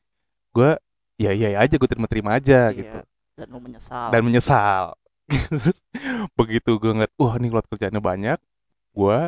gue 0.53 0.71
ya 1.17 1.31
iya 1.33 1.59
aja 1.59 1.75
gue 1.75 1.89
terima-terima 1.89 2.37
aja 2.37 2.71
Iya. 2.71 2.77
gitu 2.77 2.99
Dan 3.39 3.47
lu 3.51 3.59
menyesal. 3.59 4.09
dan 4.11 4.21
menyesal. 4.23 4.85
Terus 5.63 5.79
begitu 6.35 6.77
gue 6.77 6.93
ngeliat, 6.93 7.13
wah 7.17 7.35
ini 7.39 7.47
keluar 7.49 7.67
kerjaannya 7.67 8.03
banyak, 8.03 8.39
gue, 8.93 9.19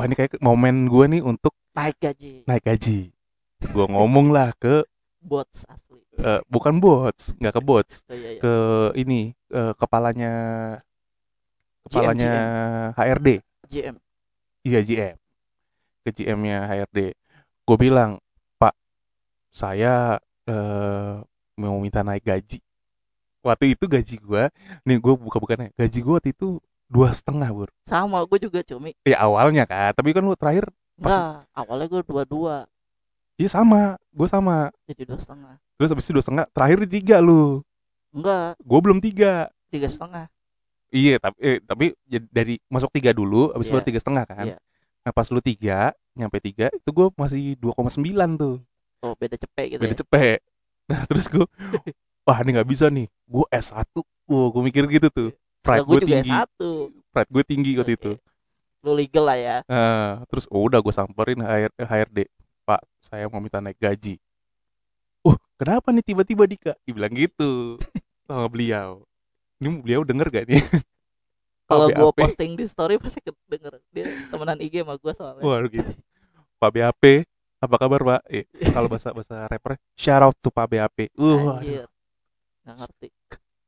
wah 0.00 0.08
ini 0.08 0.16
kayak 0.16 0.40
momen 0.40 0.88
gue 0.88 1.04
nih 1.06 1.20
untuk 1.20 1.52
naik 1.76 2.00
gaji. 2.00 2.48
naik 2.48 2.64
gaji. 2.64 3.12
Gue 3.60 3.84
ngomong 3.84 4.32
lah 4.32 4.56
ke, 4.56 4.88
Bots 5.20 5.68
asli. 5.68 6.00
eh, 6.16 6.40
bukan 6.48 6.80
bots, 6.80 7.36
nggak 7.36 7.52
ke 7.52 7.62
bots, 7.62 7.94
Oh, 8.08 8.16
iya, 8.16 8.28
iya. 8.32 8.40
ke 8.40 8.52
ini 8.96 9.36
eh, 9.52 9.72
kepalanya, 9.76 10.32
kepalanya 11.84 12.32
HRD, 12.96 13.28
GM. 13.68 13.96
iya 14.62 14.80
GM, 14.80 15.16
ke 16.02 16.10
GM-nya 16.10 16.64
HRD. 16.64 16.98
Gue 17.64 17.76
bilang, 17.76 18.16
Pak, 18.56 18.72
saya 19.52 20.16
eh, 20.48 21.14
mau 21.56 21.76
minta 21.78 22.00
naik 22.00 22.24
gaji. 22.24 22.58
Waktu 23.40 23.72
itu 23.72 23.84
gaji 23.84 24.16
gue, 24.16 24.42
nih 24.84 24.96
gue 24.96 25.12
buka-bukannya, 25.16 25.72
gaji 25.72 25.98
gue 26.00 26.14
waktu 26.14 26.32
itu 26.32 26.60
dua 26.90 27.14
setengah 27.14 27.46
bur. 27.54 27.70
Sama 27.86 28.26
gue 28.26 28.38
juga 28.42 28.60
cumi. 28.60 28.98
Ya 29.06 29.22
awalnya 29.22 29.62
kan, 29.64 29.94
tapi 29.94 30.10
kan 30.10 30.20
lu 30.20 30.34
terakhir, 30.34 30.66
Pas- 30.98 31.14
Enggak, 31.14 31.34
awalnya 31.54 31.86
gue 31.86 32.00
dua-dua. 32.04 32.56
iya 33.38 33.48
sama, 33.48 33.94
gue 34.10 34.28
sama. 34.28 34.68
Jadi 34.84 35.06
dua 35.06 35.16
setengah. 35.16 35.54
Terus 35.78 35.88
habis 35.88 36.04
itu 36.04 36.12
dua 36.12 36.24
setengah, 36.26 36.44
terakhir 36.50 36.78
di 36.84 36.88
tiga 37.00 37.22
lu. 37.22 37.62
Enggak, 38.10 38.58
Gue 38.60 38.80
belum 38.82 38.98
tiga. 38.98 39.48
tiga 39.70 39.86
setengah. 39.86 40.26
Iya, 40.90 41.22
tapi 41.22 41.38
eh, 41.38 41.58
tapi 41.62 41.94
jadi 42.04 42.26
dari 42.26 42.54
masuk 42.66 42.90
tiga 42.90 43.14
dulu, 43.14 43.54
habis 43.54 43.70
baru 43.70 43.86
tiga 43.86 44.02
setengah 44.02 44.26
kan. 44.26 44.44
Iya. 44.44 44.58
Nah 45.00 45.12
pas 45.14 45.30
lu 45.30 45.38
tiga, 45.38 45.94
nyampe 46.12 46.42
tiga, 46.42 46.66
itu 46.68 46.90
gue 46.90 47.06
masih 47.14 47.54
2,9 47.56 48.34
tuh. 48.34 48.58
Oh, 49.00 49.16
beda 49.16 49.32
cepet 49.32 49.64
gitu 49.72 49.80
beda 49.80 49.96
ya. 49.96 50.00
cepet 50.04 50.38
nah 50.84 51.06
terus 51.06 51.24
gue 51.24 51.46
wah 52.26 52.36
ini 52.42 52.50
nggak 52.52 52.68
bisa 52.68 52.90
nih 52.90 53.06
gue 53.06 53.46
S1 53.48 53.86
wah 54.26 54.48
gue 54.50 54.62
mikir 54.66 54.84
gitu 54.90 55.08
tuh 55.08 55.30
pride 55.60 55.86
gue 55.86 56.00
tinggi 56.04 56.32
satu. 56.32 56.70
pride 57.12 57.30
gue 57.30 57.44
tinggi 57.44 57.70
waktu 57.80 57.94
Oke. 57.94 58.00
itu 58.00 58.12
Lu 58.80 58.96
legal 58.96 59.28
lah 59.28 59.36
ya. 59.36 59.56
nah, 59.68 60.24
terus 60.32 60.48
oh, 60.48 60.64
udah 60.64 60.80
gue 60.80 60.94
samperin 60.94 61.40
HR, 61.44 61.72
HRD 61.76 62.18
pak 62.64 62.80
saya 63.04 63.28
mau 63.28 63.40
minta 63.40 63.60
naik 63.60 63.76
gaji 63.76 64.16
uh 65.24 65.36
kenapa 65.60 65.92
nih 65.92 66.04
tiba-tiba 66.04 66.44
Dika 66.48 66.72
dibilang 66.88 67.12
gitu 67.12 67.76
sama 68.28 68.48
beliau 68.48 69.04
ini 69.60 69.68
beliau 69.84 70.02
denger 70.04 70.26
gak 70.32 70.46
nih 70.48 70.64
Kalau 71.70 71.86
gue 71.86 72.10
posting 72.18 72.58
di 72.58 72.66
story 72.66 72.98
pasti 72.98 73.22
kedenger. 73.22 73.78
Dia 73.94 74.10
temenan 74.26 74.58
IG 74.58 74.82
sama 74.82 74.98
gue 74.98 75.12
soalnya. 75.14 75.42
wah 75.46 75.62
gitu 75.70 75.94
Pak 76.58 76.70
BAP 76.74 77.04
apa 77.62 77.76
kabar 77.78 78.00
Pak 78.02 78.20
eh, 78.26 78.44
kalau 78.74 78.88
bahasa 78.90 79.14
bahasa 79.14 79.46
rapper 79.46 79.78
shout 79.94 80.18
out 80.18 80.34
to 80.42 80.50
Pak 80.50 80.66
BAP 80.66 81.14
uh 81.14 81.62
Anjir. 81.62 81.86
Nggak 82.66 82.74
ngerti. 82.74 83.08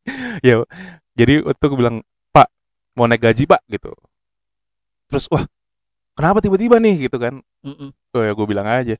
ya 0.48 0.66
jadi 1.12 1.44
waktu 1.44 1.64
aku 1.64 1.76
bilang 1.76 2.00
pak 2.32 2.48
mau 2.96 3.04
naik 3.08 3.20
gaji 3.22 3.44
pak 3.44 3.60
gitu. 3.68 3.92
Terus 5.12 5.28
wah 5.28 5.44
kenapa 6.16 6.40
tiba-tiba 6.40 6.80
nih? 6.80 7.08
Gitu 7.08 7.16
kan. 7.20 7.40
Mm-mm. 7.64 7.90
oh 7.92 8.22
ya 8.24 8.32
gue 8.32 8.46
bilang 8.48 8.66
aja. 8.68 8.96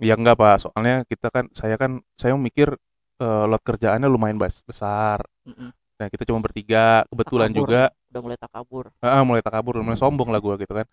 Ya 0.00 0.14
enggak 0.18 0.36
pak. 0.36 0.64
Soalnya 0.64 1.04
kita 1.08 1.32
kan 1.32 1.48
saya 1.56 1.80
kan 1.80 2.04
saya 2.20 2.36
mikir 2.36 2.76
eh, 3.20 3.44
lot 3.48 3.62
kerjaannya 3.64 4.08
lumayan 4.08 4.36
besar. 4.40 5.24
Mm-mm. 5.48 5.72
nah 5.94 6.10
kita 6.10 6.26
cuma 6.26 6.42
bertiga 6.42 7.06
kebetulan 7.08 7.54
Takabur. 7.54 7.60
juga. 7.70 7.82
Udah 8.10 8.20
mulai 8.20 8.38
takabur. 8.38 8.84
ah, 8.98 9.22
mulai 9.22 9.42
takabur 9.46 9.74
mulai 9.78 9.98
sombong 9.98 10.28
lah 10.34 10.40
gue 10.42 10.54
gitu 10.66 10.72
kan. 10.74 10.86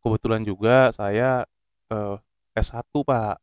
Kebetulan 0.00 0.42
juga 0.46 0.76
saya 0.94 1.44
eh, 1.92 2.16
S1 2.56 2.88
pak 3.04 3.36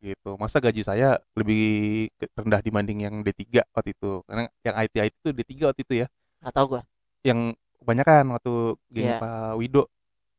gitu. 0.00 0.38
Masa 0.38 0.58
gaji 0.58 0.82
saya 0.82 1.18
lebih 1.34 2.06
rendah 2.34 2.60
dibanding 2.62 2.98
yang 3.04 3.14
D3 3.22 3.66
waktu 3.74 3.92
itu. 3.94 4.22
Karena 4.24 4.46
yang 4.62 4.74
IT 4.78 4.94
IT 4.96 5.14
itu 5.20 5.30
D3 5.34 5.50
waktu 5.70 5.80
itu 5.82 5.94
ya. 6.02 6.06
Nggak 6.42 6.54
tahu 6.54 6.66
gue. 6.76 6.82
yang 7.26 7.40
kebanyakan 7.82 8.24
waktu 8.30 8.52
gini 8.88 9.10
Iya. 9.10 9.18
Pak 9.18 9.52
Wido. 9.58 9.82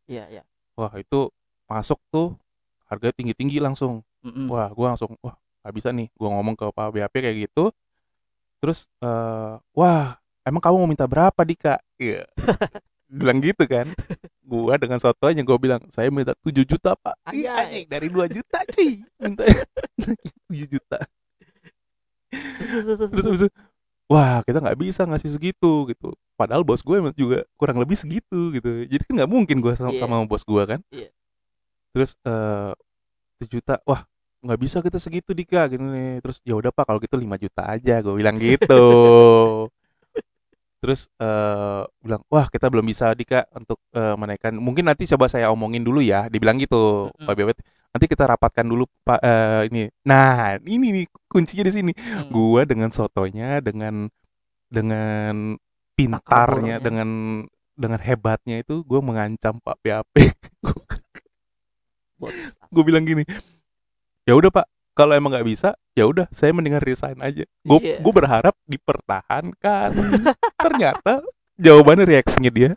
Iya, 0.08 0.24
iya. 0.32 0.44
wah 0.74 0.90
itu 0.96 1.28
masuk 1.68 2.00
tuh 2.10 2.34
harganya 2.88 3.14
tinggi 3.14 3.34
tinggi 3.36 3.58
langsung. 3.60 4.02
Mm-mm. 4.24 4.52
wah 4.52 4.68
gua 4.72 4.96
langsung 4.96 5.16
wah 5.20 5.36
nggak 5.64 5.74
bisa 5.76 5.90
nih. 5.92 6.08
Gua 6.16 6.30
ngomong 6.36 6.56
ke 6.56 6.66
Pak 6.72 6.88
BAP 6.92 7.16
kayak 7.20 7.38
gitu. 7.48 7.72
Terus 8.64 8.88
eh 9.04 9.54
wah 9.76 10.20
emang 10.44 10.64
kamu 10.64 10.76
mau 10.84 10.90
minta 10.90 11.04
berapa 11.08 11.42
Dika? 11.44 11.80
Iya. 12.00 12.28
Bilang 13.12 13.42
gitu 13.42 13.64
kan 13.66 13.90
gua 14.50 14.74
dengan 14.82 14.98
sotonya 14.98 15.46
gua 15.46 15.62
bilang 15.62 15.82
saya 15.94 16.10
minta 16.10 16.34
7 16.42 16.66
juta 16.66 16.98
pak 16.98 17.14
Anjay. 17.24 17.46
anjing 17.46 17.86
dari 17.86 18.08
2 18.10 18.26
juta 18.34 18.58
cuy 18.74 19.06
minta 19.22 19.46
7 20.50 20.66
juta 20.66 20.98
terus 23.10 23.26
itu, 23.42 23.48
wah 24.10 24.42
kita 24.46 24.58
nggak 24.62 24.78
bisa 24.78 25.06
ngasih 25.06 25.38
segitu 25.38 25.86
gitu 25.90 26.14
padahal 26.34 26.66
bos 26.66 26.82
gue 26.82 26.98
juga 27.14 27.46
kurang 27.58 27.78
lebih 27.78 27.98
segitu 27.98 28.54
gitu 28.54 28.86
jadi 28.86 29.02
kan 29.06 29.14
nggak 29.22 29.32
mungkin 29.32 29.58
gue 29.62 29.74
sama, 29.78 29.94
Iya. 29.94 30.02
sama 30.02 30.26
bos 30.26 30.42
gue 30.46 30.64
kan 30.66 30.80
Iya. 30.90 31.10
terus 31.94 32.18
eh 32.26 32.74
7 33.42 33.50
juta 33.50 33.78
wah 33.86 34.06
nggak 34.40 34.60
bisa 34.62 34.78
kita 34.80 34.98
segitu 35.04 35.36
dika 35.36 35.68
gini 35.68 35.84
nih. 35.90 36.14
terus 36.24 36.40
ya 36.48 36.56
udah 36.56 36.72
pak 36.72 36.88
kalau 36.88 37.00
gitu 37.04 37.18
5 37.20 37.36
juta 37.38 37.62
aja 37.66 38.00
gue 38.00 38.14
bilang 38.16 38.38
gitu 38.40 38.84
terus 40.80 41.12
eh 41.20 41.84
bilang 42.00 42.24
wah 42.32 42.48
kita 42.48 42.72
belum 42.72 42.88
bisa 42.88 43.12
dika 43.12 43.44
untuk 43.52 43.80
eh, 43.92 44.16
menaikkan 44.16 44.56
mungkin 44.56 44.88
nanti 44.88 45.04
coba 45.12 45.28
saya 45.28 45.52
omongin 45.52 45.84
dulu 45.84 46.00
ya 46.00 46.32
dibilang 46.32 46.56
gitu 46.60 47.12
Mm-mm. 47.12 47.28
pak 47.28 47.36
Bebet 47.36 47.58
nanti 47.92 48.06
kita 48.08 48.24
rapatkan 48.32 48.64
dulu 48.64 48.88
pak 49.04 49.20
eh, 49.20 49.62
ini 49.68 49.92
nah 50.08 50.56
ini 50.64 50.88
nih 51.04 51.06
kuncinya 51.28 51.68
di 51.68 51.74
sini 51.76 51.92
Mm. 51.92 52.32
gua 52.32 52.64
dengan 52.64 52.90
sotonya 52.96 53.60
dengan 53.60 54.08
dengan 54.72 55.60
pintarnya 56.00 56.80
dengan 56.80 57.10
dengan 57.80 58.00
hebatnya 58.00 58.60
itu 58.60 58.84
gue 58.84 59.00
mengancam 59.00 59.60
Pak 59.64 59.80
Bots. 62.20 62.60
gue 62.72 62.84
bilang 62.84 63.08
gini 63.08 63.24
ya 64.28 64.36
udah 64.36 64.52
Pak 64.52 64.68
kalau 65.00 65.16
emang 65.16 65.32
nggak 65.32 65.48
bisa 65.48 65.80
ya 65.96 66.04
udah 66.04 66.28
saya 66.36 66.52
mendingan 66.52 66.84
resign 66.84 67.16
aja. 67.24 67.48
Gue 67.64 67.80
Iya. 67.80 68.04
gue 68.04 68.14
berharap 68.14 68.56
dipertahankan. 68.68 69.90
Ternyata 70.68 71.24
jawabannya 71.56 72.04
reaksinya 72.04 72.52
dia 72.52 72.72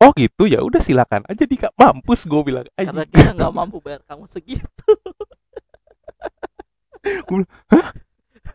oh 0.00 0.12
gitu 0.16 0.48
ya 0.48 0.64
udah 0.64 0.80
silakan 0.80 1.28
aja 1.28 1.44
Dika. 1.44 1.68
Mampus 1.76 2.24
gue 2.24 2.40
bilang 2.40 2.64
Karena 2.72 3.04
aja 3.04 3.12
kita 3.12 3.30
nggak 3.36 3.52
mampu 3.52 3.76
bayar 3.84 4.00
kamu 4.08 4.24
segitu. 4.32 4.88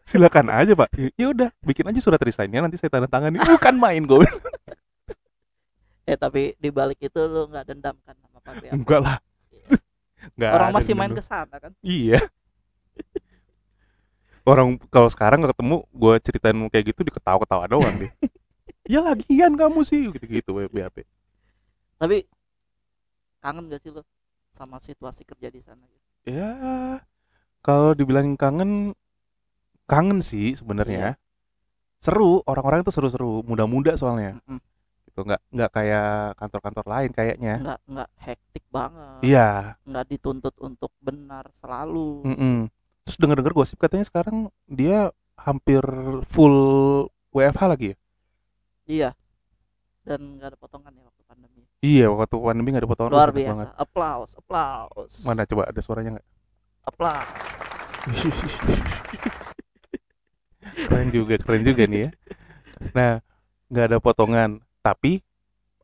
silakan 0.01 0.49
aja 0.49 0.73
Pak. 0.73 0.89
Ya 1.13 1.27
udah 1.29 1.49
bikin 1.61 1.85
aja 1.85 2.01
surat 2.01 2.17
resignnya 2.17 2.65
nanti 2.65 2.81
saya 2.81 2.89
tanda 2.89 3.05
tangan 3.05 3.37
bukan 3.37 3.75
main 3.77 4.03
gue 4.09 4.25
Eh 6.09 6.17
tapi 6.17 6.57
di 6.57 6.73
balik 6.73 6.97
itu 6.99 7.21
lu 7.29 7.45
nggak 7.47 7.65
dendam 7.69 7.95
kan 8.01 8.17
sama 8.17 8.41
Pak 8.41 8.73
enggak 8.73 8.99
lah. 8.99 9.17
Nggak 10.37 10.51
Orang 10.53 10.69
ada 10.69 10.75
masih 10.77 10.93
main 10.97 11.13
ke 11.13 11.23
sana 11.23 11.55
kan? 11.57 11.71
Iya. 11.81 12.19
Orang 14.41 14.81
kalau 14.89 15.09
sekarang 15.09 15.45
ketemu, 15.45 15.85
gue 15.93 16.13
ceritain 16.25 16.57
kayak 16.73 16.85
gitu 16.93 17.01
diketawa-ketawa 17.05 17.69
doang 17.69 17.93
deh. 18.01 18.09
ya 18.91 18.99
lagian 19.05 19.53
kamu 19.53 19.85
sih 19.85 20.09
gitu-gitu 20.09 20.57
BAP. 20.73 21.05
Tapi 22.01 22.25
kangen 23.41 23.69
gak 23.69 23.81
sih 23.85 23.93
lu 23.93 24.01
sama 24.53 24.81
situasi 24.81 25.21
kerja 25.23 25.53
di 25.53 25.61
sana? 25.61 25.85
Ya 26.25 26.49
kalau 27.61 27.93
dibilang 27.93 28.33
kangen, 28.33 28.97
kangen 29.85 30.25
sih 30.25 30.57
sebenarnya. 30.57 31.21
Seru, 32.01 32.41
orang-orang 32.49 32.81
itu 32.81 32.89
seru-seru, 32.89 33.45
muda-muda 33.45 33.93
soalnya. 33.93 34.41
Mm-mm. 34.41 34.57
Gitu 35.05 35.21
nggak 35.21 35.41
nggak 35.53 35.69
kayak 35.69 36.33
kantor-kantor 36.41 36.85
lain 36.89 37.11
kayaknya. 37.13 37.55
Nggak 37.61 37.79
nggak 37.85 38.09
hektik 38.17 38.65
banget. 38.73 39.21
Iya. 39.21 39.77
Nggak 39.85 40.05
dituntut 40.09 40.55
untuk 40.57 40.89
benar 40.97 41.45
selalu. 41.61 42.25
mm-mm. 42.25 42.57
Terus 43.07 43.17
denger-denger 43.17 43.53
gosip 43.53 43.77
katanya 43.81 44.05
sekarang 44.05 44.53
dia 44.69 45.09
hampir 45.39 45.81
full 46.27 46.57
WFH 47.33 47.63
lagi 47.65 47.85
ya? 47.91 47.95
Iya. 48.85 49.09
Dan 50.01 50.37
nggak 50.37 50.53
ada 50.53 50.57
potongan 50.57 50.91
ya 50.93 51.03
waktu 51.05 51.21
pandemi. 51.25 51.61
Iya, 51.81 52.05
waktu 52.13 52.35
pandemi 52.37 52.67
nggak 52.73 52.83
ada 52.83 52.91
potongan. 52.91 53.11
Luar 53.13 53.31
biasa. 53.33 53.49
banget. 53.49 53.67
Applause, 53.77 54.31
applause. 54.37 55.13
Mana 55.25 55.45
coba 55.45 55.63
ada 55.69 55.81
suaranya 55.81 56.09
nggak? 56.17 56.27
Applause. 56.89 57.31
keren 60.87 61.09
juga, 61.13 61.35
keren 61.37 61.63
juga 61.65 61.83
nih 61.85 62.01
ya. 62.05 62.09
Nah, 62.97 63.11
nggak 63.69 63.85
ada 63.93 63.97
potongan, 64.01 64.57
tapi 64.81 65.21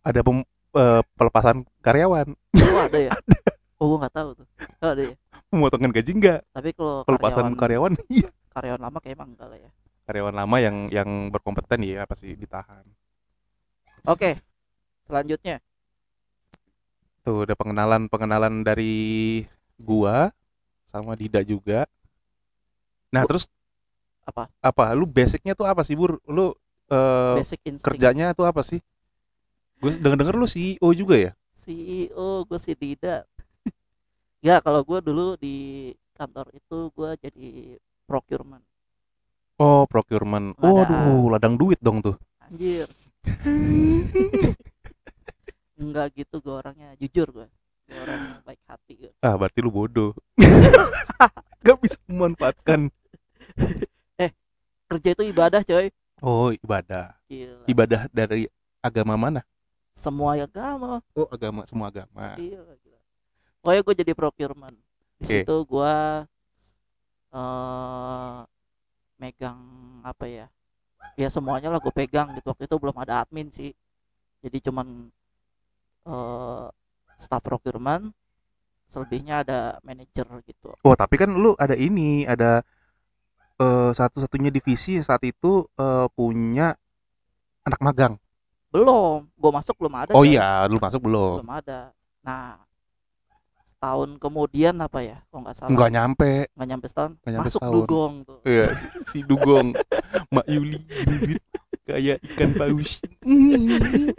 ada 0.07 0.19
pem, 0.23 0.37
eh, 0.77 1.01
pelepasan 1.19 1.57
karyawan 1.83 2.27
oh 2.31 2.79
ada 2.79 2.99
ya 2.99 3.11
oh 3.79 3.85
gue 3.91 3.97
nggak 3.99 4.15
tahu 4.15 4.29
tuh 4.39 4.47
oh, 4.79 4.87
ada 4.87 5.03
ya 5.11 5.15
pemotongan 5.51 5.91
gaji 5.95 6.11
enggak 6.11 6.41
tapi 6.51 6.75
kalau 6.75 7.07
pelepasan 7.07 7.55
karyawan 7.55 7.93
karyawan 7.95 8.05
iya. 8.17 8.29
karyawan 8.51 8.81
lama 8.81 8.97
kayak 8.99 9.15
emang 9.15 9.29
enggak 9.35 9.47
lah 9.47 9.59
ya. 9.59 9.71
Karyawan 10.07 10.35
lama 10.39 10.57
yang 10.63 10.75
yang 10.87 11.09
berkompeten 11.31 11.83
ya 11.83 12.07
pasti 12.07 12.31
ditahan. 12.35 12.83
Oke 14.07 14.39
selanjutnya. 15.03 15.59
Tuh 17.27 17.43
udah 17.43 17.55
pengenalan 17.59 18.07
pengenalan 18.07 18.63
dari 18.63 19.43
gua 19.75 20.31
sama 20.87 21.11
Dida 21.19 21.43
juga. 21.43 21.83
Nah 23.11 23.27
Bu- 23.27 23.35
terus 23.35 23.51
apa? 24.23 24.47
Apa? 24.63 24.95
Lu 24.95 25.03
basicnya 25.07 25.55
tuh 25.55 25.67
apa 25.67 25.83
sih 25.83 25.95
bur? 25.99 26.23
Lu 26.23 26.55
eh, 26.87 27.35
basic 27.39 27.59
instinct. 27.67 27.83
kerjanya 27.83 28.31
tuh 28.31 28.47
apa 28.47 28.63
sih? 28.63 28.79
Gue 29.83 29.93
denger 29.93 30.17
denger 30.23 30.35
lu 30.39 30.47
CEO 30.47 30.87
juga 30.95 31.15
ya? 31.19 31.31
CEO 31.53 32.47
gue 32.47 32.59
si 32.63 32.73
Dida 32.73 33.27
ya 34.41 34.61
kalau 34.61 34.81
gue 34.85 34.99
dulu 35.01 35.35
di 35.37 35.89
kantor 36.13 36.49
itu 36.53 36.89
gue 36.93 37.09
jadi 37.21 37.47
procurement. 38.05 38.63
Oh 39.57 39.89
procurement. 39.89 40.53
Waduh 40.61 41.33
ladang 41.33 41.57
duit 41.57 41.81
dong 41.81 42.01
tuh. 42.01 42.15
Anjir. 42.45 42.87
Enggak 45.77 46.17
gitu 46.17 46.41
gue 46.41 46.53
orangnya 46.57 46.97
jujur 46.97 47.29
gue 47.29 47.47
gue 47.87 47.99
orang 48.03 48.43
baik 48.43 48.59
hati 48.67 48.99
gue 48.99 49.11
ah 49.23 49.37
berarti 49.39 49.59
lu 49.63 49.71
bodoh. 49.71 50.11
Gak 51.65 51.77
bisa 51.83 51.97
memanfaatkan. 52.07 52.91
Kerja 54.87 55.09
itu 55.11 55.23
ibadah 55.27 55.61
coy. 55.63 55.91
Oh 56.23 56.49
ibadah. 56.55 57.13
Gila. 57.27 57.67
ibadah 57.67 58.01
dari 58.09 58.47
agama 58.79 59.19
mana? 59.19 59.41
Semua 59.93 60.39
agama. 60.39 61.03
Oh 61.13 61.27
agama 61.27 61.67
semua 61.67 61.91
agama. 61.91 62.39
Iya. 62.39 62.63
Pokoknya 63.61 63.81
gue 63.83 63.95
jadi 64.05 64.13
procurement. 64.13 64.77
Di 65.17 65.25
Oke. 65.25 65.33
situ 65.43 65.55
gue 65.65 65.93
eh 67.33 68.37
megang 69.17 69.59
apa 70.05 70.25
ya? 70.29 70.45
Ya 71.17 71.27
semuanya 71.27 71.73
lah 71.73 71.79
gue 71.81 71.91
pegang 71.91 72.31
gitu. 72.37 72.53
Waktu 72.53 72.69
itu 72.69 72.75
belum 72.77 72.97
ada 73.01 73.25
admin 73.25 73.49
sih. 73.51 73.73
Jadi 74.41 74.57
cuman 74.61 75.09
eh 76.05 76.67
staff 77.17 77.41
procurement. 77.41 78.13
Selebihnya 78.87 79.43
ada 79.43 79.83
manajer 79.83 80.23
gitu. 80.47 80.71
oh 80.71 80.95
tapi 80.95 81.19
kan 81.19 81.27
lu 81.27 81.51
ada 81.59 81.75
ini 81.75 82.23
ada 82.23 82.63
eh, 83.59 83.91
satu-satunya 83.91 84.47
divisi 84.47 85.03
saat 85.03 85.19
itu 85.27 85.67
eh, 85.75 86.07
punya 86.15 86.71
anak 87.67 87.83
magang 87.83 88.15
Belum, 88.71 89.27
gue 89.35 89.51
masuk 89.51 89.75
belum 89.75 89.91
ada. 89.91 90.11
oh 90.15 90.23
coy. 90.23 90.31
iya 90.31 90.63
lu 90.71 90.79
masuk 90.79 91.03
belum 91.03 91.43
Belum 91.43 91.51
ada. 91.51 91.91
Nah, 92.23 92.63
tahun 93.77 94.17
kemudian 94.17 94.75
apa 94.81 94.99
ya? 95.05 95.17
Kalau 95.29 95.41
nggak 95.45 95.55
salah. 95.57 95.69
nggak 95.73 95.91
nyampe 95.93 96.31
nggak 96.53 96.69
nyampe 96.69 96.85
setahun. 96.89 97.11
Nggak 97.21 97.33
nyampe 97.33 97.49
masuk 97.49 97.61
setahun. 97.61 97.75
dugong 97.75 98.13
tuh. 98.25 98.39
Iya, 98.43 98.65
si, 98.73 98.85
si 99.09 99.19
Dugong, 99.23 99.67
Mak 100.35 100.45
Yuli, 100.49 100.79
gendut, 100.85 101.41
kayak 101.85 102.17
ikan 102.33 102.51
paus. 102.57 102.91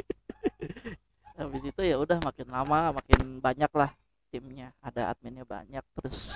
habis 1.38 1.62
itu 1.62 1.80
ya 1.86 1.96
udah 2.02 2.18
makin 2.18 2.50
lama 2.50 2.98
makin 2.98 3.38
banyak 3.38 3.70
lah 3.70 3.94
timnya 4.28 4.74
ada 4.82 5.14
adminnya 5.14 5.46
banyak 5.46 5.86
terus 5.94 6.34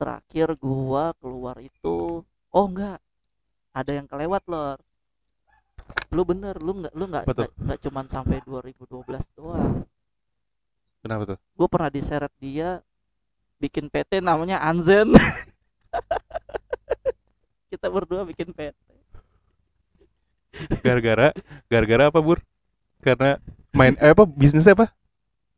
terakhir 0.00 0.56
gua 0.56 1.12
keluar 1.20 1.60
itu 1.60 2.24
oh 2.24 2.64
enggak 2.64 2.96
ada 3.76 3.92
yang 3.92 4.08
kelewat 4.08 4.40
lor 4.48 4.80
lu 6.16 6.24
bener 6.24 6.56
lu 6.64 6.80
nggak 6.80 6.94
lu 6.96 7.04
nggak 7.12 7.24
nggak- 7.28 7.54
nggak 7.60 7.78
cuman 7.84 8.04
sampai 8.08 8.40
2012 8.40 9.20
doang 9.36 9.84
Kenapa 11.06 11.22
tuh? 11.24 11.38
gua 11.54 11.68
pernah 11.70 11.86
diseret 11.88 12.32
dia 12.36 12.82
bikin 13.56 13.86
PT 13.86 14.18
namanya 14.18 14.58
Anzen 14.58 15.14
kita 17.70 17.86
berdua 17.86 18.22
bikin 18.22 18.50
PT 18.50 18.74
Gara-gara, 20.80 21.36
gara-gara 21.66 22.08
apa 22.08 22.16
Bur? 22.16 22.40
Karena 22.98 23.36
main 23.70 23.92
eh, 23.94 24.10
apa 24.10 24.24
bisnisnya 24.24 24.72
apa? 24.72 24.88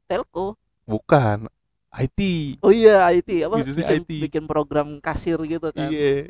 telco 0.04 0.58
Bukan, 0.82 1.46
IT. 1.94 2.20
oh 2.60 2.72
iya 2.72 3.06
IT 3.08 3.30
apa 3.42 3.60
Bisnisnya 3.60 3.86
bikin, 3.86 4.02
IT. 4.02 4.10
bikin 4.24 4.44
program 4.44 4.98
kasir 4.98 5.38
gitu 5.42 5.68
kan 5.68 5.86
Iya. 5.86 6.28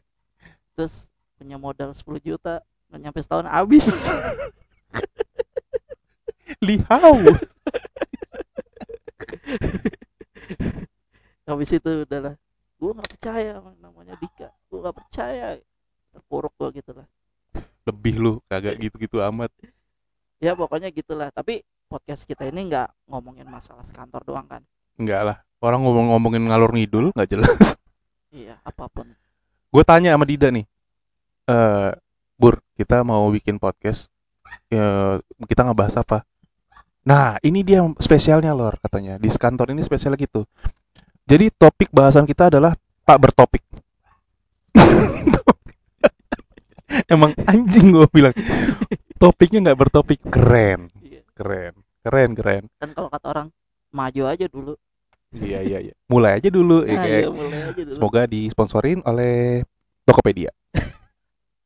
terus 0.74 1.06
punya 1.34 1.56
modal 1.56 1.90
10 1.90 2.02
juta 2.20 2.60
nggak 2.86 3.00
nyampe 3.00 3.18
setahun 3.18 3.46
habis 3.46 3.86
Lihau. 6.60 7.18
habis 11.48 11.70
itu 11.72 11.90
udahlah 12.04 12.34
gue 12.78 12.90
nggak 12.94 13.10
percaya 13.18 13.52
namanya 13.80 14.14
Dika 14.20 14.48
gue 14.68 14.78
nggak 14.78 14.96
percaya 14.96 15.46
terpuruk 16.14 16.54
gue 16.60 16.82
gitu 16.82 16.92
lah 16.94 17.08
Lebih 17.88 18.20
lu 18.20 18.32
kagak 18.52 18.76
gitu-gitu 18.76 19.16
amat. 19.32 19.48
ya 20.44 20.52
pokoknya 20.52 20.92
gitulah 20.92 21.32
tapi 21.32 21.64
podcast 21.88 22.28
kita 22.28 22.44
ini 22.46 22.68
nggak 22.68 23.08
ngomongin 23.08 23.48
masalah 23.48 23.82
sekantor 23.82 24.22
doang 24.28 24.44
kan 24.44 24.62
Enggak 24.98 25.22
lah. 25.22 25.36
Orang 25.62 25.86
ngomong-ngomongin 25.86 26.42
ngalur 26.50 26.74
ngidul 26.74 27.14
nggak 27.14 27.30
jelas. 27.30 27.78
iya 28.34 28.58
apa 28.66 28.90
pun 28.90 29.14
Gue 29.70 29.82
tanya 29.86 30.18
sama 30.18 30.26
Dida 30.26 30.50
nih. 30.50 30.66
Eh, 31.48 31.90
Bur, 32.34 32.58
kita 32.74 33.06
mau 33.06 33.30
bikin 33.30 33.62
podcast. 33.62 34.10
Ya, 34.72 35.18
kita 35.46 35.66
ngebahas 35.66 36.02
apa? 36.02 36.26
Nah, 37.08 37.40
ini 37.40 37.64
dia 37.64 37.80
spesialnya 37.96 38.52
lor 38.52 38.76
katanya. 38.84 39.16
Di 39.16 39.32
kantor 39.32 39.72
ini 39.72 39.80
spesial 39.80 40.12
gitu. 40.20 40.44
Jadi 41.24 41.48
topik 41.56 41.88
bahasan 41.88 42.28
kita 42.28 42.52
adalah 42.52 42.76
Pak 43.08 43.16
bertopik. 43.16 43.64
Emang 47.12 47.32
anjing 47.48 47.96
gue 47.96 48.04
bilang. 48.12 48.36
Topiknya 49.16 49.72
nggak 49.72 49.80
bertopik 49.88 50.20
keren, 50.30 50.94
iya. 51.02 51.26
keren, 51.34 51.74
keren, 52.06 52.30
keren. 52.38 52.62
kan 52.78 52.94
kalau 52.94 53.10
kata 53.10 53.26
orang 53.26 53.48
maju 53.90 54.22
aja 54.30 54.46
dulu 54.46 54.78
Iya 55.34 55.60
iya 55.60 55.78
iya. 55.90 55.94
Mulai 56.06 56.38
aja 56.38 56.48
dulu. 56.54 56.86
ya, 56.86 56.94
nah, 56.94 57.02
kayak, 57.02 57.18
iya, 57.18 57.28
mulai 57.28 57.60
aja 57.66 57.82
dulu 57.82 57.96
Semoga 57.98 58.22
disponsorin 58.30 59.02
oleh 59.02 59.66
Tokopedia. 60.06 60.54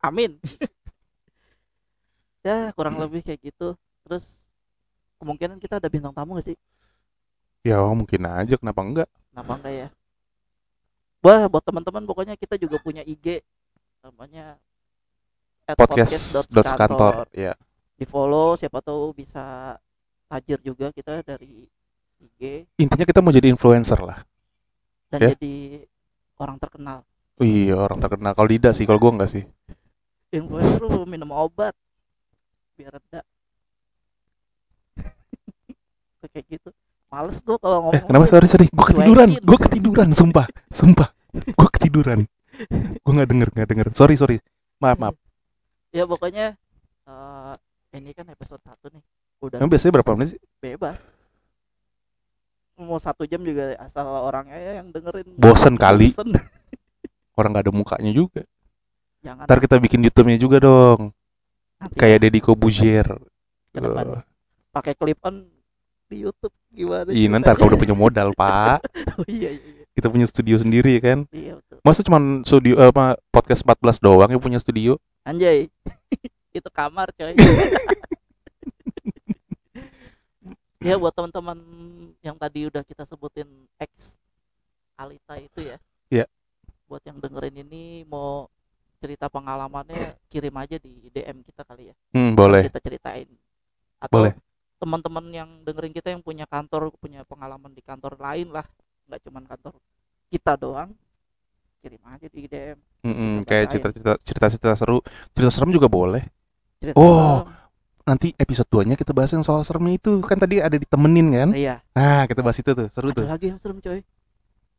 amin 0.03 0.35
ya 2.49 2.75
kurang 2.75 2.99
lebih 2.99 3.23
kayak 3.23 3.53
gitu 3.53 3.79
terus 4.03 4.42
kemungkinan 5.23 5.63
kita 5.63 5.79
ada 5.79 5.87
bintang 5.87 6.11
tamu 6.11 6.35
gak 6.37 6.51
sih 6.51 6.59
Ya 7.63 7.79
mungkin 7.95 8.27
aja 8.27 8.59
kenapa 8.59 8.83
enggak? 8.83 9.09
Kenapa 9.31 9.53
enggak 9.55 9.75
ya? 9.87 9.89
Wah, 11.23 11.47
buat 11.47 11.63
teman-teman 11.63 12.03
pokoknya 12.03 12.35
kita 12.35 12.59
juga 12.59 12.83
punya 12.83 13.07
IG 13.07 13.39
namanya 14.03 14.59
Podcast 15.79 16.35
dot 16.51 16.67
kantor. 16.75 17.31
Ya. 17.31 17.55
Di 17.95 18.03
follow 18.03 18.59
siapa 18.59 18.83
tahu 18.83 19.15
bisa 19.15 19.79
tajir 20.27 20.59
juga 20.59 20.91
kita 20.91 21.23
dari 21.23 21.71
IG 22.19 22.67
Intinya 22.83 23.07
kita 23.07 23.23
mau 23.23 23.31
jadi 23.31 23.47
influencer 23.47 24.03
lah. 24.03 24.27
dan 25.07 25.23
Ya. 25.23 25.29
jadi 25.39 25.87
orang 26.43 26.59
terkenal. 26.59 27.07
Iya 27.39 27.79
orang 27.79 28.03
terkenal. 28.03 28.33
Kalau 28.35 28.49
Dida 28.51 28.75
sih, 28.75 28.89
kalau 28.91 28.99
gua 28.99 29.13
enggak 29.15 29.31
sih. 29.39 29.45
Influencer 30.35 30.83
lu 30.83 31.07
minum 31.07 31.31
obat 31.31 31.79
biar 32.75 32.99
reda. 32.99 33.23
Kayak 36.33 36.47
gitu. 36.49 36.69
Males 37.13 37.39
gua 37.45 37.57
kalau 37.61 37.77
Eh 37.77 37.83
ngomong. 37.85 38.05
kenapa 38.09 38.25
sorry 38.27 38.47
sorry? 38.49 38.67
Gua 38.73 38.87
ketiduran. 38.89 39.29
Gua 39.45 39.59
ketiduran. 39.61 40.09
Sumpah, 40.17 40.47
sumpah. 40.73 41.09
Gua 41.53 41.69
ketiduran. 41.69 42.25
Gua 43.05 43.13
nggak 43.21 43.29
denger 43.29 43.49
nggak 43.53 43.69
denger. 43.69 43.87
Sorry 43.93 44.17
sorry. 44.17 44.37
Maaf 44.81 44.97
maaf. 44.97 45.15
Ya 45.93 46.09
pokoknya 46.09 46.57
eh, 47.05 47.53
ini 48.01 48.17
kan 48.17 48.25
episode 48.33 48.65
1 48.65 48.97
nih. 48.97 49.03
Udah 49.43 49.57
Emang 49.61 49.71
biasanya 49.71 49.93
berapa 50.01 50.11
menit 50.17 50.39
sih? 50.39 50.41
bebas 50.63 50.97
mau 52.83 52.99
satu 52.99 53.23
jam 53.31 53.39
juga 53.47 53.79
asal 53.79 54.03
orangnya 54.03 54.59
ya 54.59 54.73
yang 54.83 54.91
dengerin 54.91 55.39
Bosen 55.39 55.79
kali. 55.79 56.11
Bosen. 56.17 56.35
Orang 57.39 57.55
nggak 57.55 57.71
ada 57.71 57.75
mukanya 57.75 58.13
juga. 58.13 58.43
jangan 59.23 59.47
Ntar 59.47 59.59
kita 59.63 59.77
bikin 59.79 60.03
YouTube-nya 60.03 60.39
juga 60.41 60.59
dong. 60.59 61.15
nanti 61.79 61.95
Kayak 61.95 62.27
Deddy 62.27 62.41
Kobuzier. 62.43 63.07
pakai 64.73 64.95
clip 64.99 65.21
on 65.23 65.47
di 66.13 66.21
YouTube 66.21 66.53
gimana 66.69 67.09
Iya 67.09 67.33
ntar 67.35 67.57
kalau 67.57 67.69
udah 67.69 67.81
punya 67.81 67.95
modal 67.95 68.29
pak. 68.39 68.85
oh, 69.17 69.25
iya 69.25 69.49
iya 69.51 69.71
iya, 69.73 69.85
Kita 69.91 70.07
punya 70.07 70.25
studio 70.25 70.57
sendiri 70.57 70.97
kan. 70.99 71.25
iya 71.31 71.57
betul. 71.57 71.81
Masa 71.81 72.01
cuma 72.01 72.17
studio 72.43 72.77
apa 72.79 73.17
podcast 73.29 73.61
14 73.63 73.97
doang 73.99 74.29
yang 74.29 74.39
punya 74.39 74.57
studio? 74.57 75.01
anjay 75.23 75.71
itu 76.53 76.69
kamar 76.69 77.09
coy 77.13 77.33
ya 80.83 80.99
buat 80.99 81.15
teman-teman 81.15 81.59
yang 82.21 82.35
tadi 82.37 82.67
udah 82.67 82.83
kita 82.83 83.07
sebutin 83.07 83.47
ex 83.77 84.19
Alita 84.95 85.39
itu 85.39 85.63
ya 85.63 85.79
Iya. 86.11 86.27
buat 86.85 87.01
yang 87.03 87.17
dengerin 87.17 87.63
ini 87.63 87.83
mau 88.05 88.51
cerita 88.99 89.27
pengalamannya 89.27 90.19
kirim 90.27 90.53
aja 90.55 90.77
di 90.77 91.09
DM 91.09 91.41
kita 91.43 91.63
kali 91.63 91.89
ya 91.89 91.95
Hmm, 92.11 92.35
boleh. 92.35 92.67
kita 92.67 92.79
ceritain 92.81 93.31
atau 93.97 94.13
Boleh. 94.13 94.35
Teman-teman 94.83 95.23
yang 95.31 95.63
dengerin 95.63 95.95
kita 95.95 96.11
yang 96.11 96.19
punya 96.21 96.43
kantor 96.45 96.91
punya 96.99 97.23
pengalaman 97.23 97.71
di 97.71 97.79
kantor 97.81 98.19
lain 98.19 98.51
lah. 98.51 98.67
Nggak 99.07 99.21
cuman 99.23 99.45
kantor 99.47 99.75
kita 100.27 100.59
doang. 100.59 100.91
Kirim 101.79 101.99
aja 102.07 102.27
di 102.27 102.47
DM 102.47 102.79
Mm-mm, 103.03 103.43
Kita 103.43 103.49
kayak 103.49 103.67
cerita-cerita 103.71 104.13
cerita-cerita 104.23 104.71
seru. 104.75 104.99
Cerita 105.35 105.51
serem 105.51 105.71
juga 105.71 105.87
boleh. 105.87 106.23
Cerita 106.79 106.99
Oh. 106.99 107.47
serem. 107.47 107.61
nanti 108.03 108.35
episode 108.35 108.67
2 108.67 108.83
nya 108.83 108.95
kita 108.99 109.15
bahas 109.15 109.31
yang 109.31 109.47
soal 109.47 109.63
seremnya 109.63 109.95
itu. 109.95 110.19
Kan 110.27 110.35
tadi 110.35 110.59
ada 110.59 110.75
ditemenin 110.75 111.27
kan? 111.31 111.49
Iya. 111.55 111.79
Nah 111.95 112.27
kita 112.27 112.43
bahas 112.43 112.59
itu 112.59 112.75
tuh. 112.75 112.91
Seru 112.91 113.11
ada 113.11 113.19
tuh. 113.23 113.27
lagi 113.31 113.47
yang 113.55 113.59
serem 113.63 113.79
coy. 113.79 114.03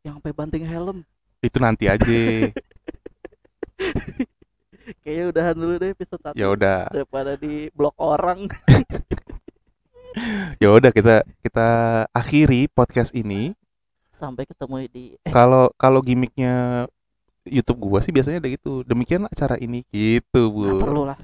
Yang 0.04 0.12
sampai 0.20 0.32
banting 0.36 0.64
helm. 0.68 0.98
Itu 1.40 1.56
nanti 1.56 1.88
aja. 1.88 2.04
Kayaknya 5.00 5.24
udahan 5.32 5.56
dulu 5.56 5.74
deh 5.80 5.90
episode 5.96 6.20
satu. 6.20 6.36
Ya 6.36 6.52
udah. 6.52 6.92
Daripada 6.92 7.32
di 7.36 7.72
blok 7.72 7.96
orang 7.96 8.48
ya 10.62 10.68
udah 10.70 10.90
kita 10.94 11.26
kita 11.42 11.68
akhiri 12.14 12.70
podcast 12.70 13.10
ini. 13.14 13.54
Sampai 14.14 14.46
ketemu 14.46 14.86
di 14.88 15.04
kalau 15.36 15.70
kalau 15.74 16.00
gimmicknya 16.00 16.86
YouTube 17.44 17.84
gua 17.84 18.00
sih 18.00 18.14
biasanya 18.14 18.40
ada 18.40 18.48
gitu. 18.50 18.86
Demikian 18.86 19.26
acara 19.26 19.58
ini. 19.58 19.82
Gitu 19.90 20.40
bu. 20.48 20.78
Nggak 20.78 20.86
perlu 20.86 21.02
lah. 21.04 21.18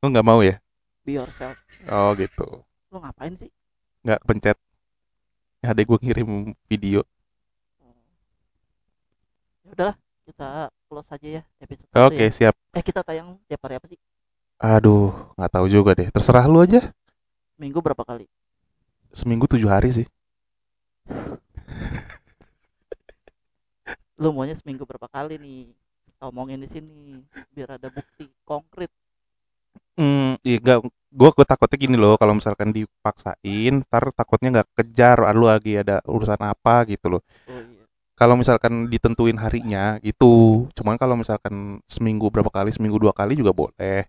Lo 0.00 0.06
nggak 0.08 0.26
mau 0.26 0.40
ya? 0.40 0.62
Be 1.02 1.18
yourself. 1.18 1.58
Oh 1.90 2.14
gitu. 2.14 2.62
Lo 2.94 2.96
ngapain 3.02 3.34
sih? 3.36 3.50
Nggak 4.06 4.20
pencet. 4.24 4.58
Ya 5.58 5.74
adek 5.74 5.90
gua 5.90 5.98
kirim 5.98 6.54
video. 6.70 7.02
Ya 9.66 9.68
udahlah 9.74 9.96
kita 10.24 10.70
close 10.88 11.10
aja 11.12 11.28
ya 11.40 11.42
episode 11.60 11.88
oke 11.92 12.16
satu 12.16 12.22
ya. 12.22 12.30
siap. 12.32 12.54
Eh 12.72 12.84
kita 12.84 13.00
tayang 13.04 13.36
tiap 13.50 13.60
hari 13.66 13.76
apa 13.76 13.86
sih? 13.90 13.98
Aduh 14.62 15.12
nggak 15.36 15.52
tahu 15.52 15.66
juga 15.66 15.90
deh. 15.98 16.08
Terserah 16.08 16.46
lu 16.46 16.62
aja 16.62 16.94
minggu 17.60 17.78
berapa 17.84 18.04
kali 18.10 18.26
seminggu 19.12 19.44
tujuh 19.50 19.68
hari 19.68 19.90
sih 19.92 20.06
lu 24.22 24.28
maunya 24.34 24.54
seminggu 24.60 24.84
berapa 24.90 25.08
kali 25.16 25.34
nih 25.44 25.60
omongin 26.28 26.60
di 26.64 26.68
sini 26.74 26.94
biar 27.54 27.68
ada 27.78 27.88
bukti 27.96 28.24
konkret 28.48 28.90
Hmm, 29.98 30.38
iya 30.46 30.56
gak, 30.62 30.78
gue 31.18 31.28
gue 31.36 31.46
takutnya 31.50 31.76
gini 31.84 31.96
loh, 31.98 32.14
kalau 32.20 32.32
misalkan 32.38 32.70
dipaksain, 32.70 33.72
ntar 33.82 34.04
takutnya 34.14 34.48
nggak 34.54 34.68
kejar, 34.78 35.16
lu 35.34 35.44
lagi 35.50 35.74
ada 35.82 35.98
urusan 36.06 36.38
apa 36.38 36.86
gitu 36.86 37.06
loh. 37.18 37.22
oh 37.46 37.60
iya 37.62 37.86
Kalau 38.18 38.34
misalkan 38.40 38.90
ditentuin 38.92 39.38
harinya 39.38 39.98
gitu, 40.02 40.66
cuman 40.76 40.96
kalau 41.02 41.14
misalkan 41.18 41.78
seminggu 41.90 42.26
berapa 42.34 42.50
kali, 42.50 42.70
seminggu 42.74 42.98
dua 42.98 43.14
kali 43.14 43.38
juga 43.38 43.52
boleh. 43.54 44.06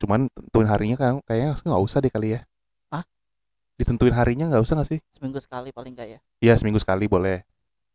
Cuman 0.00 0.28
tentuin 0.34 0.68
harinya 0.72 0.96
kan 1.00 1.12
kayaknya 1.28 1.50
nggak 1.64 1.82
usah 1.86 1.98
deh 2.04 2.12
kali 2.12 2.28
ya. 2.38 2.40
Ditentuin 3.76 4.14
harinya 4.14 4.48
nggak 4.52 4.62
usah 4.62 4.74
nggak 4.78 4.90
sih? 4.92 5.00
seminggu 5.14 5.38
sekali 5.40 5.70
paling 5.72 5.92
enggak 5.96 6.08
ya? 6.08 6.20
Iya 6.42 6.54
seminggu 6.60 6.78
sekali 6.82 7.06
boleh, 7.08 7.46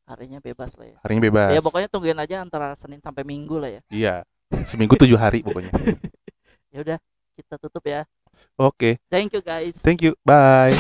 harinya 0.08 0.40
bebas 0.40 0.72
lah 0.80 0.88
ya. 0.88 0.98
Harinya 1.04 1.22
bebas. 1.28 1.50
ya 1.54 1.62
pokoknya 1.62 1.88
tungguin 1.92 2.18
aja 2.18 2.36
antara 2.42 2.74
senin 2.80 3.04
sampai 3.04 3.28
minggu 3.28 3.60
lah 3.60 3.70
ya. 3.70 3.82
Iya, 3.92 4.16
seminggu 4.72 4.96
tujuh 4.96 5.20
hari 5.20 5.44
pokoknya. 5.44 5.72
ya 6.74 6.80
udah 6.82 6.98
kita 7.36 7.56
tutup 7.60 7.84
ya. 7.86 8.08
Oke, 8.58 8.98
thank 9.12 9.36
you 9.36 9.44
guys. 9.44 9.76
Thank 9.84 10.02
you, 10.02 10.16
bye. 10.24 10.74